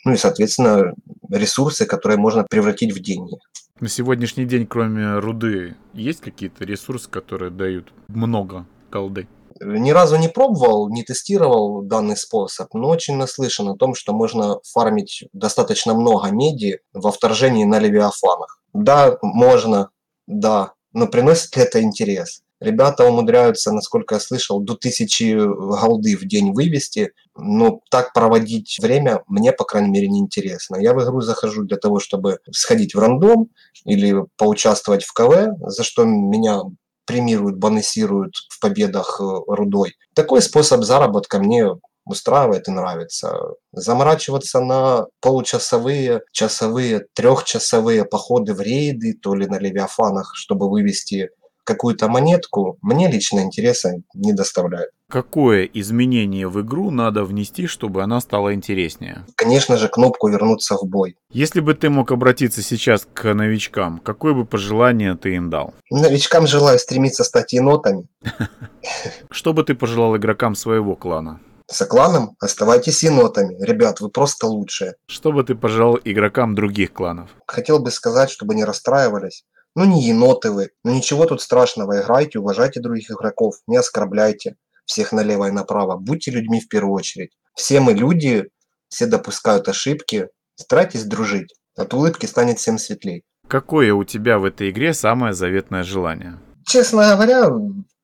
Ну 0.05 0.13
и, 0.13 0.17
соответственно, 0.17 0.93
ресурсы, 1.31 1.87
которые 1.87 2.19
можно 2.19 2.43
превратить 2.43 2.93
в 2.93 2.99
деньги. 2.99 3.33
На 3.79 3.89
сегодняшний 3.89 4.45
день, 4.45 4.67
кроме 4.67 5.17
руды, 5.17 5.75
есть 5.95 6.21
какие-то 6.21 6.65
ресурсы, 6.65 7.09
которые 7.09 7.49
дают 7.49 7.93
много 8.09 8.67
голды? 8.91 9.27
Ни 9.61 9.91
разу 9.91 10.17
не 10.17 10.27
пробовал, 10.27 10.89
не 10.89 11.03
тестировал 11.03 11.81
данный 11.81 12.17
способ, 12.17 12.73
но 12.73 12.89
очень 12.89 13.15
наслышан 13.15 13.69
о 13.69 13.77
том, 13.77 13.95
что 13.95 14.13
можно 14.13 14.59
фармить 14.63 15.25
достаточно 15.33 15.93
много 15.93 16.29
меди 16.31 16.79
во 16.93 17.11
вторжении 17.11 17.63
на 17.63 17.79
левиафанах. 17.79 18.61
Да, 18.73 19.17
можно, 19.21 19.89
да, 20.27 20.73
но 20.93 21.07
приносит 21.07 21.55
ли 21.55 21.63
это 21.63 21.81
интерес? 21.81 22.41
Ребята 22.59 23.05
умудряются, 23.05 23.71
насколько 23.71 24.15
я 24.15 24.19
слышал, 24.19 24.59
до 24.59 24.75
тысячи 24.75 25.35
голды 25.35 26.17
в 26.17 26.25
день 26.25 26.53
вывести, 26.53 27.11
но 27.35 27.81
так 27.91 28.13
проводить 28.13 28.77
время 28.81 29.21
мне, 29.27 29.51
по 29.51 29.63
крайней 29.63 29.91
мере, 29.91 30.07
не 30.07 30.19
интересно. 30.19 30.77
Я 30.77 30.93
в 30.93 31.03
игру 31.03 31.21
захожу 31.21 31.63
для 31.63 31.77
того, 31.77 31.99
чтобы 31.99 32.39
сходить 32.51 32.95
в 32.95 32.99
рандом 32.99 33.49
или 33.85 34.23
поучаствовать 34.37 35.03
в 35.03 35.13
КВ, 35.13 35.49
за 35.67 35.83
что 35.83 36.03
меня 36.05 36.61
премируют, 37.07 37.57
бонусируют 37.57 38.35
в 38.49 38.59
победах 38.59 39.19
рудой. 39.19 39.95
Такой 40.13 40.41
способ 40.43 40.83
заработка 40.83 41.39
мне 41.39 41.71
устраивает 42.05 42.67
и 42.67 42.71
нравится. 42.71 43.37
Заморачиваться 43.71 44.59
на 44.59 45.07
получасовые, 45.21 46.21
часовые, 46.31 47.05
трехчасовые 47.13 48.05
походы 48.05 48.53
в 48.53 48.61
рейды, 48.61 49.13
то 49.13 49.33
ли 49.33 49.47
на 49.47 49.59
левиафанах, 49.59 50.31
чтобы 50.35 50.69
вывести 50.69 51.29
какую-то 51.63 52.07
монетку, 52.07 52.77
мне 52.81 53.11
лично 53.11 53.41
интереса 53.41 53.95
не 54.13 54.33
доставляет. 54.33 54.91
Какое 55.09 55.63
изменение 55.63 56.49
в 56.49 56.59
игру 56.59 56.91
надо 56.91 57.23
внести, 57.23 57.65
чтобы 57.65 58.03
она 58.03 58.19
стала 58.19 58.53
интереснее? 58.53 59.23
Конечно 59.37 59.77
же, 59.77 59.87
кнопку 59.87 60.27
«Вернуться 60.27 60.75
в 60.75 60.83
бой». 60.83 61.15
Если 61.31 61.61
бы 61.61 61.75
ты 61.75 61.89
мог 61.89 62.11
обратиться 62.11 62.61
сейчас 62.61 63.07
к 63.13 63.33
новичкам, 63.33 63.99
какое 63.99 64.33
бы 64.33 64.45
пожелание 64.45 65.15
ты 65.15 65.35
им 65.35 65.49
дал? 65.49 65.73
Новичкам 65.89 66.45
желаю 66.45 66.77
стремиться 66.77 67.23
стать 67.23 67.53
енотами. 67.53 68.09
Что 69.31 69.53
бы 69.53 69.63
ты 69.63 69.75
пожелал 69.75 70.17
игрокам 70.17 70.55
своего 70.55 70.97
клана? 70.97 71.39
За 71.71 71.85
кланом 71.85 72.35
оставайтесь 72.41 73.01
енотами. 73.01 73.55
Ребят, 73.63 74.01
вы 74.01 74.09
просто 74.09 74.47
лучшие. 74.47 74.95
Что 75.07 75.31
бы 75.31 75.45
ты 75.45 75.55
пожелал 75.55 75.97
игрокам 76.03 76.53
других 76.53 76.91
кланов? 76.91 77.29
Хотел 77.47 77.79
бы 77.79 77.91
сказать, 77.91 78.29
чтобы 78.29 78.55
не 78.55 78.65
расстраивались. 78.65 79.45
Ну 79.73 79.85
не 79.85 80.03
еноты 80.03 80.51
вы, 80.51 80.71
ну 80.83 80.93
ничего 80.93 81.25
тут 81.25 81.41
страшного, 81.41 82.01
играйте, 82.01 82.39
уважайте 82.39 82.81
других 82.81 83.11
игроков, 83.11 83.55
не 83.67 83.77
оскорбляйте 83.77 84.55
всех 84.87 85.11
налево 85.11 85.49
и 85.49 85.51
направо, 85.51 85.97
будьте 85.97 86.31
людьми 86.31 86.59
в 86.59 86.67
первую 86.67 86.93
очередь. 86.93 87.37
Все 87.53 87.79
мы 87.79 87.93
люди, 87.93 88.49
все 88.89 89.05
допускают 89.05 89.67
ошибки, 89.67 90.29
старайтесь 90.55 91.03
дружить, 91.03 91.53
от 91.75 91.93
улыбки 91.93 92.25
станет 92.25 92.57
всем 92.57 92.79
светлей. 92.79 93.23
Какое 93.47 93.93
у 93.93 94.03
тебя 94.03 94.39
в 94.39 94.45
этой 94.45 94.71
игре 94.71 94.93
самое 94.93 95.33
заветное 95.33 95.83
желание? 95.83 96.39
Честно 96.65 97.15
говоря, 97.15 97.49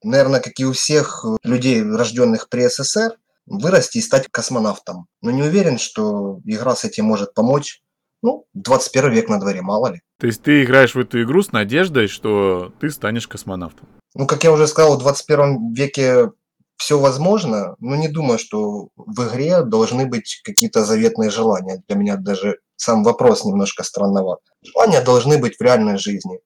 наверное, 0.03 0.39
как 0.39 0.53
и 0.59 0.65
у 0.65 0.71
всех 0.73 1.25
людей, 1.43 1.83
рожденных 1.83 2.49
при 2.49 2.67
СССР, 2.67 3.17
вырасти 3.45 3.97
и 3.97 4.01
стать 4.01 4.27
космонавтом. 4.29 5.07
Но 5.21 5.31
не 5.31 5.43
уверен, 5.43 5.77
что 5.77 6.39
игра 6.45 6.75
с 6.75 6.85
этим 6.85 7.05
может 7.05 7.33
помочь. 7.33 7.81
Ну, 8.21 8.45
21 8.53 9.11
век 9.11 9.27
на 9.27 9.39
дворе, 9.39 9.61
мало 9.61 9.91
ли. 9.91 10.01
То 10.17 10.27
есть 10.27 10.41
ты 10.41 10.63
играешь 10.63 10.95
в 10.95 10.99
эту 10.99 11.21
игру 11.23 11.43
с 11.43 11.51
надеждой, 11.51 12.07
что 12.07 12.71
ты 12.79 12.89
станешь 12.89 13.27
космонавтом? 13.27 13.89
Ну, 14.15 14.27
как 14.27 14.45
я 14.45 14.51
уже 14.53 14.67
сказал, 14.67 14.95
в 14.95 14.99
21 14.99 15.73
веке 15.73 16.31
все 16.77 16.99
возможно, 16.99 17.75
но 17.79 17.95
не 17.95 18.07
думаю, 18.07 18.39
что 18.39 18.89
в 18.95 19.27
игре 19.27 19.61
должны 19.63 20.05
быть 20.05 20.41
какие-то 20.43 20.83
заветные 20.83 21.29
желания. 21.29 21.81
Для 21.87 21.95
меня 21.95 22.15
даже 22.17 22.59
сам 22.75 23.03
вопрос 23.03 23.45
немножко 23.45 23.83
странноват. 23.83 24.39
Желания 24.61 25.01
должны 25.01 25.37
быть 25.37 25.57
в 25.57 25.61
реальной 25.61 25.97
жизни. 25.97 26.39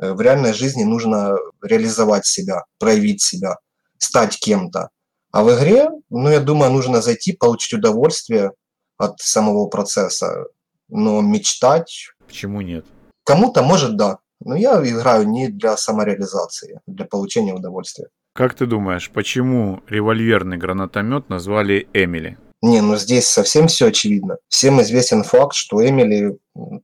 Э, 0.00 0.12
в 0.12 0.20
реальной 0.20 0.52
жизни 0.52 0.84
нужно 0.84 1.36
реализовать 1.62 2.26
себя, 2.26 2.64
проявить 2.78 3.22
себя, 3.22 3.56
стать 3.98 4.38
кем-то. 4.38 4.90
А 5.32 5.44
в 5.44 5.54
игре, 5.54 5.90
ну, 6.10 6.30
я 6.30 6.40
думаю, 6.40 6.72
нужно 6.72 7.02
зайти, 7.02 7.32
получить 7.32 7.74
удовольствие 7.74 8.52
от 8.96 9.20
самого 9.20 9.66
процесса. 9.68 10.46
Но 10.88 11.20
мечтать... 11.20 12.08
Почему 12.26 12.60
нет? 12.60 12.86
Кому-то 13.24 13.62
может 13.62 13.96
да, 13.96 14.18
но 14.40 14.56
я 14.56 14.80
играю 14.88 15.28
не 15.28 15.48
для 15.48 15.76
самореализации, 15.76 16.80
для 16.86 17.04
получения 17.04 17.54
удовольствия. 17.54 18.08
Как 18.36 18.52
ты 18.52 18.66
думаешь, 18.66 19.10
почему 19.10 19.80
револьверный 19.88 20.58
гранатомет 20.58 21.30
назвали 21.30 21.88
Эмили? 21.94 22.36
Не, 22.60 22.82
ну 22.82 22.96
здесь 22.96 23.26
совсем 23.26 23.66
все 23.66 23.86
очевидно. 23.86 24.36
Всем 24.48 24.78
известен 24.82 25.22
факт, 25.22 25.54
что 25.54 25.82
Эмили 25.82 26.36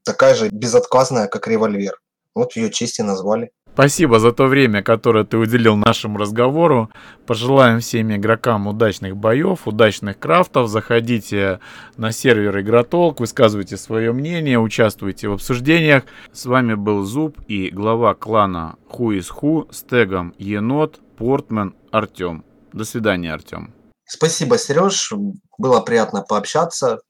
такая 0.02 0.34
же 0.34 0.48
безотказная, 0.50 1.26
как 1.26 1.46
револьвер. 1.46 2.00
Вот 2.34 2.56
ее 2.56 2.70
честь 2.70 3.00
и 3.00 3.02
назвали. 3.02 3.50
Спасибо 3.74 4.18
за 4.18 4.32
то 4.32 4.46
время, 4.46 4.82
которое 4.82 5.24
ты 5.24 5.36
уделил 5.36 5.76
нашему 5.76 6.18
разговору. 6.18 6.90
Пожелаем 7.26 7.80
всем 7.80 8.14
игрокам 8.14 8.66
удачных 8.66 9.16
боев, 9.16 9.66
удачных 9.66 10.18
крафтов. 10.18 10.68
Заходите 10.68 11.60
на 11.98 12.12
сервер 12.12 12.60
Игротолк, 12.60 13.20
высказывайте 13.20 13.76
свое 13.76 14.12
мнение, 14.12 14.58
участвуйте 14.58 15.28
в 15.28 15.32
обсуждениях. 15.32 16.04
С 16.32 16.46
вами 16.46 16.74
был 16.74 17.02
Зуб 17.02 17.38
и 17.46 17.68
глава 17.68 18.14
клана 18.14 18.76
Who 18.90 19.18
is 19.18 19.28
Who 19.40 19.66
с 19.70 19.82
тегом 19.82 20.34
Енот 20.38 21.00
Портман 21.16 21.74
Артем. 21.90 22.44
До 22.72 22.84
свидания, 22.84 23.32
Артем. 23.32 23.74
Спасибо, 24.04 24.58
Сереж. 24.58 25.12
Было 25.58 25.80
приятно 25.80 26.22
пообщаться. 26.22 27.00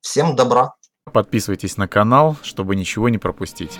Всем 0.00 0.36
добра! 0.36 0.74
Подписывайтесь 1.12 1.76
на 1.76 1.88
канал, 1.88 2.36
чтобы 2.42 2.76
ничего 2.76 3.08
не 3.08 3.18
пропустить. 3.18 3.78